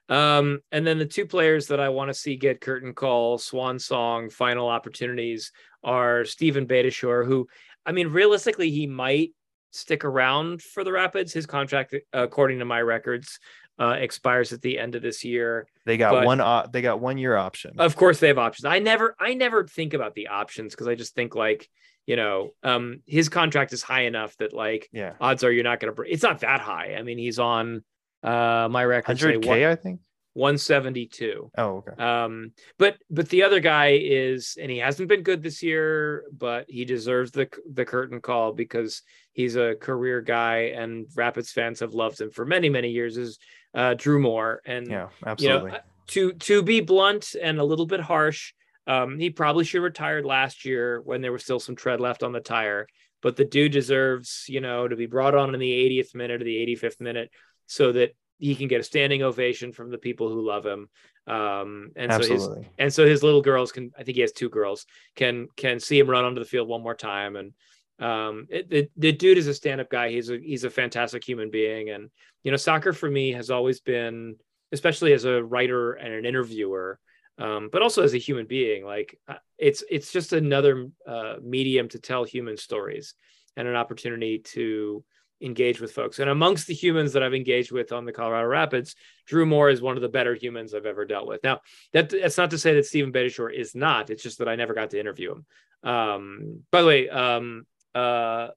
[0.09, 3.79] Um, and then the two players that I want to see get curtain call, swan
[3.79, 5.53] song, final opportunities
[5.85, 7.47] are Steven Beitashour, who,
[7.87, 9.33] I mean, realistically, he might
[9.73, 11.33] stick around for the Rapids.
[11.33, 13.39] His contract, according to my records,
[13.79, 15.67] uh, expires at the end of this year.
[15.87, 16.41] They got But- one.
[16.41, 17.73] op- they got one year option.
[17.79, 18.67] Of course, they have options.
[18.67, 21.69] I never, I never think about the options because I just think like,
[22.07, 25.81] you know, um, his contract is high enough that like yeah, odds are you're not
[25.81, 26.03] going to.
[26.03, 26.95] It's not that high.
[26.97, 27.83] I mean, he's on
[28.23, 30.01] uh my record hundred k, I think.
[30.35, 31.51] 172.
[31.59, 32.03] Oh, okay.
[32.03, 36.67] Um, but but the other guy is, and he hasn't been good this year, but
[36.69, 39.03] he deserves the the curtain call because
[39.33, 43.17] he's a career guy, and Rapids fans have loved him for many many years.
[43.17, 43.39] Is
[43.75, 45.71] uh, Drew Moor, and Yeah, you absolutely.
[45.73, 45.79] know,
[46.09, 48.53] to to be blunt and a little bit harsh,
[48.87, 52.23] um, he probably should have retired last year when there was still some tread left
[52.23, 52.87] on the tire.
[53.23, 56.45] But the dude deserves, you know, to be brought on in the 80th minute or
[56.45, 57.31] the 85th minute
[57.67, 60.89] so that he can get a standing ovation from the people who love him.
[61.27, 64.49] Um, and so his and so his little girls can i think he has two
[64.49, 67.37] girls can can see him run onto the field one more time.
[67.37, 67.53] And
[68.01, 70.11] um it, the, the dude is a stand-up guy.
[70.11, 71.91] He's a he's a fantastic human being.
[71.91, 72.11] And
[72.43, 74.37] you know soccer for me has always been
[74.73, 76.99] especially as a writer and an interviewer
[77.39, 81.89] um but also as a human being like uh, it's it's just another uh medium
[81.89, 83.15] to tell human stories
[83.57, 85.05] and an opportunity to
[85.43, 88.95] engage with folks and amongst the humans that i've engaged with on the colorado rapids
[89.27, 91.61] drew moor is one of the better humans i've ever dealt with now
[91.93, 94.11] that that's not to say that Steven Beitashour is not.
[94.11, 95.45] It's just that I never got to interview him.
[95.83, 98.49] Um, by the way, um, uh,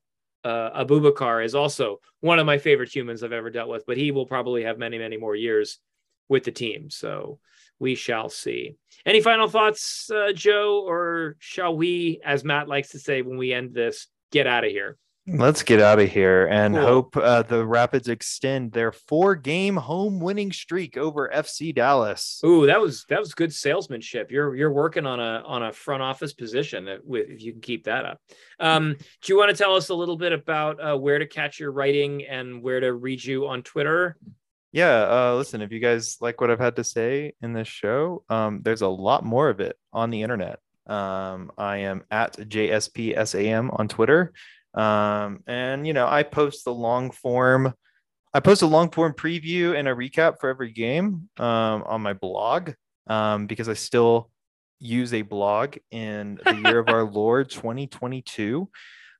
[0.43, 4.11] uh, Aboubacar is also one of my favorite humans I've ever dealt with, but he
[4.11, 5.79] will probably have many, many more years
[6.29, 6.89] with the team.
[6.89, 7.39] So
[7.79, 8.75] we shall see.
[9.05, 13.53] Any final thoughts, uh, Joe, or shall we, as Matt likes to say when we
[13.53, 14.97] end this, get out of here?
[15.27, 16.85] Let's get out of here and Cool.
[16.85, 22.39] hope uh, the Rapids extend their four-game home winning streak over FC Dallas.
[22.45, 24.29] Ooh, that was that was good salesmanship.
[24.29, 27.61] You're you're working on a on a front office position that with if you can
[27.61, 28.19] keep that up.
[28.59, 31.59] Um, do you want to tell us a little bit about uh, where to catch
[31.59, 34.17] your writing and where to read you on Twitter?
[34.73, 38.23] Yeah, uh, listen, if you guys like what I've had to say in this show,
[38.29, 40.59] um, there's a lot more of it on the internet.
[40.85, 44.33] Um, I am at JSPSAM on Twitter.
[44.75, 47.73] Um, and, you know, I post the long form,
[48.33, 52.13] I post a long form preview and a recap for every game um, on my
[52.13, 52.71] blog
[53.07, 54.29] um, because I still
[54.79, 58.69] use a blog in the year of our Lord 2022.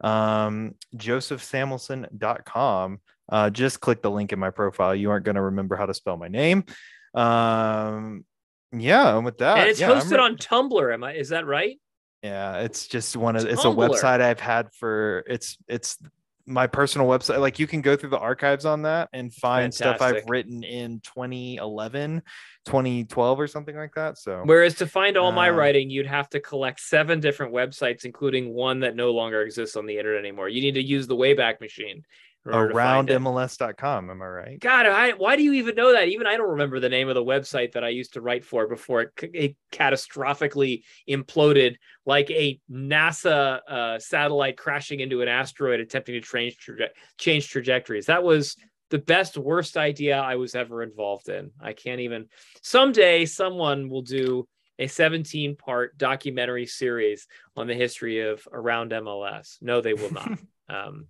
[0.02, 3.00] Um, josephsamuelson.com
[3.30, 4.96] uh, just click the link in my profile.
[4.96, 6.66] You aren't going to remember how to spell my name.
[7.14, 8.26] Um,
[8.72, 10.94] yeah, and with that, and it's yeah, hosted re- on Tumblr.
[10.94, 11.14] Am I?
[11.14, 11.80] Is that right?
[12.26, 16.00] Yeah, it's just one of it's a website I've had for it's it's
[16.48, 17.40] my personal website.
[17.40, 21.02] Like you can go through the archives on that and find stuff I've written in
[21.02, 22.24] 2011,
[22.66, 24.18] 2012 or something like that.
[24.18, 28.06] So Whereas to find all my Uh, writing, you'd have to collect seven different websites,
[28.06, 30.50] including one that no longer exists on the internet anymore.
[30.50, 32.04] You need to use the Wayback Machine.
[32.46, 33.24] In order to find around.
[33.24, 34.60] MLS.com, am I right?
[34.60, 36.08] God, I, why do you even know that?
[36.10, 38.68] Even I don't remember the name of the website that I used to write for
[38.68, 41.76] before it, it catastrophically imploded
[42.06, 48.06] like a NASA uh, satellite crashing into an asteroid attempting to change, traje- change trajectories.
[48.06, 48.56] That was
[48.92, 51.52] the best, worst idea I was ever involved in.
[51.60, 52.28] I can't even.
[52.62, 54.48] Someday, someone will do
[54.80, 59.58] a 17 part documentary series on the history of around MLS.
[59.62, 60.38] No, they will not.
[60.70, 61.08] um,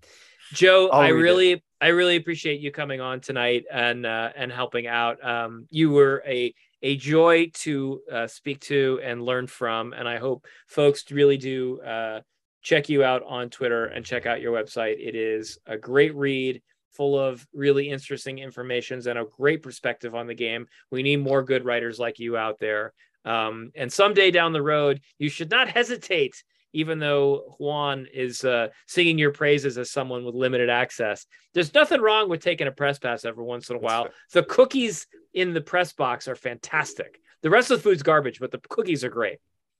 [0.54, 1.24] Joe, I'll I read it.
[1.24, 5.24] really, I really appreciate you coming on tonight and uh, and helping out.
[5.26, 10.18] Um, you were a a joy to uh, speak to and learn from, and I
[10.18, 12.22] hope folks really do uh,
[12.62, 14.98] check you out on Twitter and check out your website.
[15.00, 16.62] It is a great read,
[16.92, 20.68] full of really interesting informations and a great perspective on the game.
[20.92, 22.94] We need more good writers like you out there.
[23.26, 28.68] Um, and someday down the road, you should not hesitate even though Juan is uh,
[28.86, 31.26] singing your praises as someone with limited access.
[31.54, 34.10] There's nothing wrong with taking a press pass every once in a while.
[34.34, 37.22] The cookies in the press box are fantastic.
[37.44, 39.38] The rest of the food's garbage, but the cookies are great.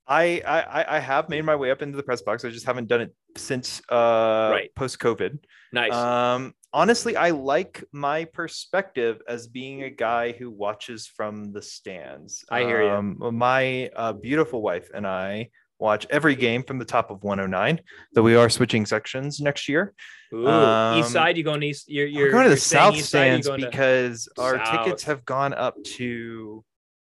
[0.08, 2.46] I, I I- have made my way up into the press box.
[2.46, 4.74] I just haven't done it since uh Right.
[4.74, 5.38] post COVID.
[5.72, 5.92] Nice.
[5.92, 12.44] Um, honestly, I like my perspective as being a guy who watches from the stands.
[12.50, 12.90] I hear you.
[12.90, 15.48] Um, my uh, beautiful wife and I
[15.78, 17.80] watch every game from the top of 109.
[18.12, 19.94] Though we are switching sections next year.
[20.34, 21.90] Ooh, um, east side, you going east?
[21.90, 25.82] You're, you're going to the south east side, stands because our tickets have gone up
[25.96, 26.62] to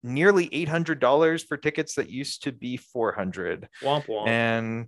[0.04, 4.28] nearly $800 for tickets that used to be 400 womp womp.
[4.28, 4.88] and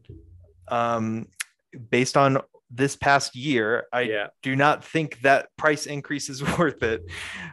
[0.68, 1.26] um,
[1.90, 2.38] based on
[2.72, 7.04] this past year, I yeah, do not think that price increase is worth it.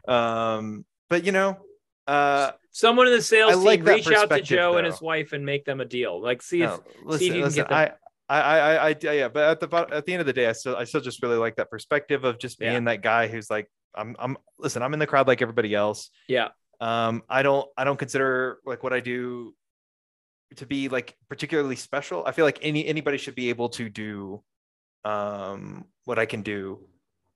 [0.09, 1.59] Um, but you know,
[2.07, 5.33] uh, someone in the sales I team that reach out to Joe and his wife
[5.33, 6.21] and make them a deal.
[6.21, 7.79] Like, see if no, see if listen, you can get them.
[7.79, 7.93] I,
[8.29, 10.77] I, I, I, yeah, but at the at the end of the day, I still,
[10.77, 12.81] I still just really like that perspective of just being Yeah.
[12.81, 16.11] that guy who's like, I'm, I'm, listen, I'm in the crowd like everybody else.
[16.29, 16.49] yeah,
[16.81, 19.55] Um, I don't, I don't consider like what I do
[20.57, 22.25] to be like particularly special.
[22.27, 24.43] I feel like any anybody should be able to do
[25.07, 26.81] um what I can do.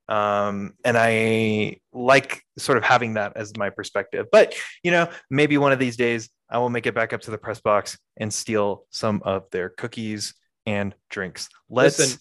[0.08, 4.26] Um, and I like sort of having that as my perspective.
[4.32, 7.30] But you know, maybe one of these days I will make it back up to
[7.30, 10.34] the press box and steal some of their cookies
[10.66, 11.48] and drinks.
[11.68, 12.20] Let's Listen,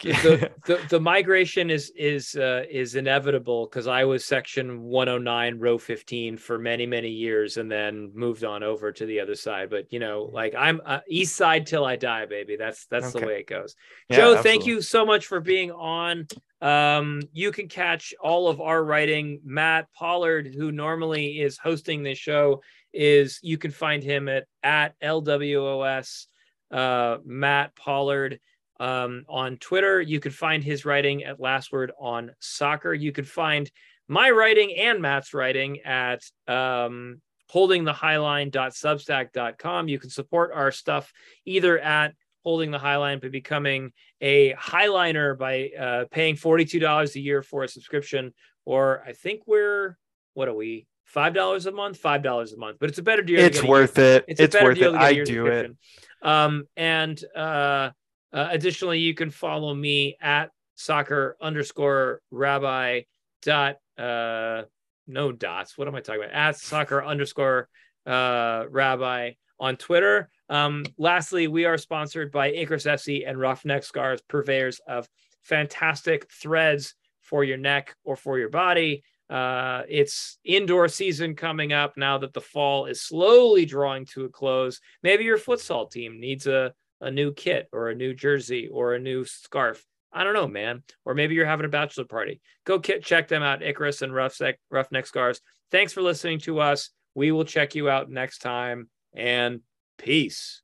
[0.00, 5.78] the, the the migration is is uh, is inevitable because I was section 109 row
[5.78, 9.70] 15 for many many years and then moved on over to the other side.
[9.70, 12.56] But you know like I'm uh, east side till I die baby.
[12.56, 13.74] That's that's the way it goes.
[14.08, 16.26] Yeah, Joe thank you so much for being on.
[16.60, 19.40] Um you can catch all of our writing.
[19.44, 24.98] Matt Pollard who normally is hosting this show is you can find him at at
[25.00, 26.26] LWOS
[26.70, 28.40] uh Matt Pollard
[28.84, 30.00] um, on Twitter.
[30.02, 32.92] You could find his writing at Last Word on Soccer.
[32.92, 33.70] You could find
[34.08, 39.88] my writing and Matt's writing at um, holdingthehighline.substack.com.
[39.88, 41.10] You can support our stuff
[41.46, 47.42] either at Holding the Highline by becoming a Highliner by uh, paying $42 a year
[47.42, 48.34] for a subscription,
[48.66, 49.96] or I think we're,
[50.34, 50.86] what are we?
[51.14, 53.40] $5 a month, $5 a month, but it's a better deal.
[53.40, 54.26] it's worth it.
[54.28, 54.80] it's, It's, worth it.
[54.80, 55.70] to get a I do it.
[56.20, 57.90] Um, and uh,
[58.34, 63.02] uh, additionally, you can follow me at soccer underscore rabbi
[63.42, 64.62] dot uh
[65.06, 65.78] no dots.
[65.78, 66.34] What am I talking about?
[66.34, 67.68] At soccer underscore
[68.06, 70.30] uh rabbi on Twitter.
[70.48, 75.08] Um, lastly, we are sponsored by Icarus FC and Roughneck Scarves, purveyors of
[75.42, 79.04] fantastic threads for your neck or for your body.
[79.30, 84.28] Uh, it's indoor season coming up now that the fall is slowly drawing to a
[84.28, 84.80] close.
[85.02, 86.74] Maybe your futsal team needs a,
[87.04, 89.84] a new kit or a new jersey or a new scarf.
[90.12, 90.82] I don't know, man.
[91.04, 92.40] Or maybe you're having a bachelor party.
[92.64, 95.40] Go kit, check them out, Icarus and Roughneck, Roughneck Scarves.
[95.70, 96.90] Thanks for listening to us.
[97.14, 99.60] We will check you out next time and
[99.98, 100.62] peace.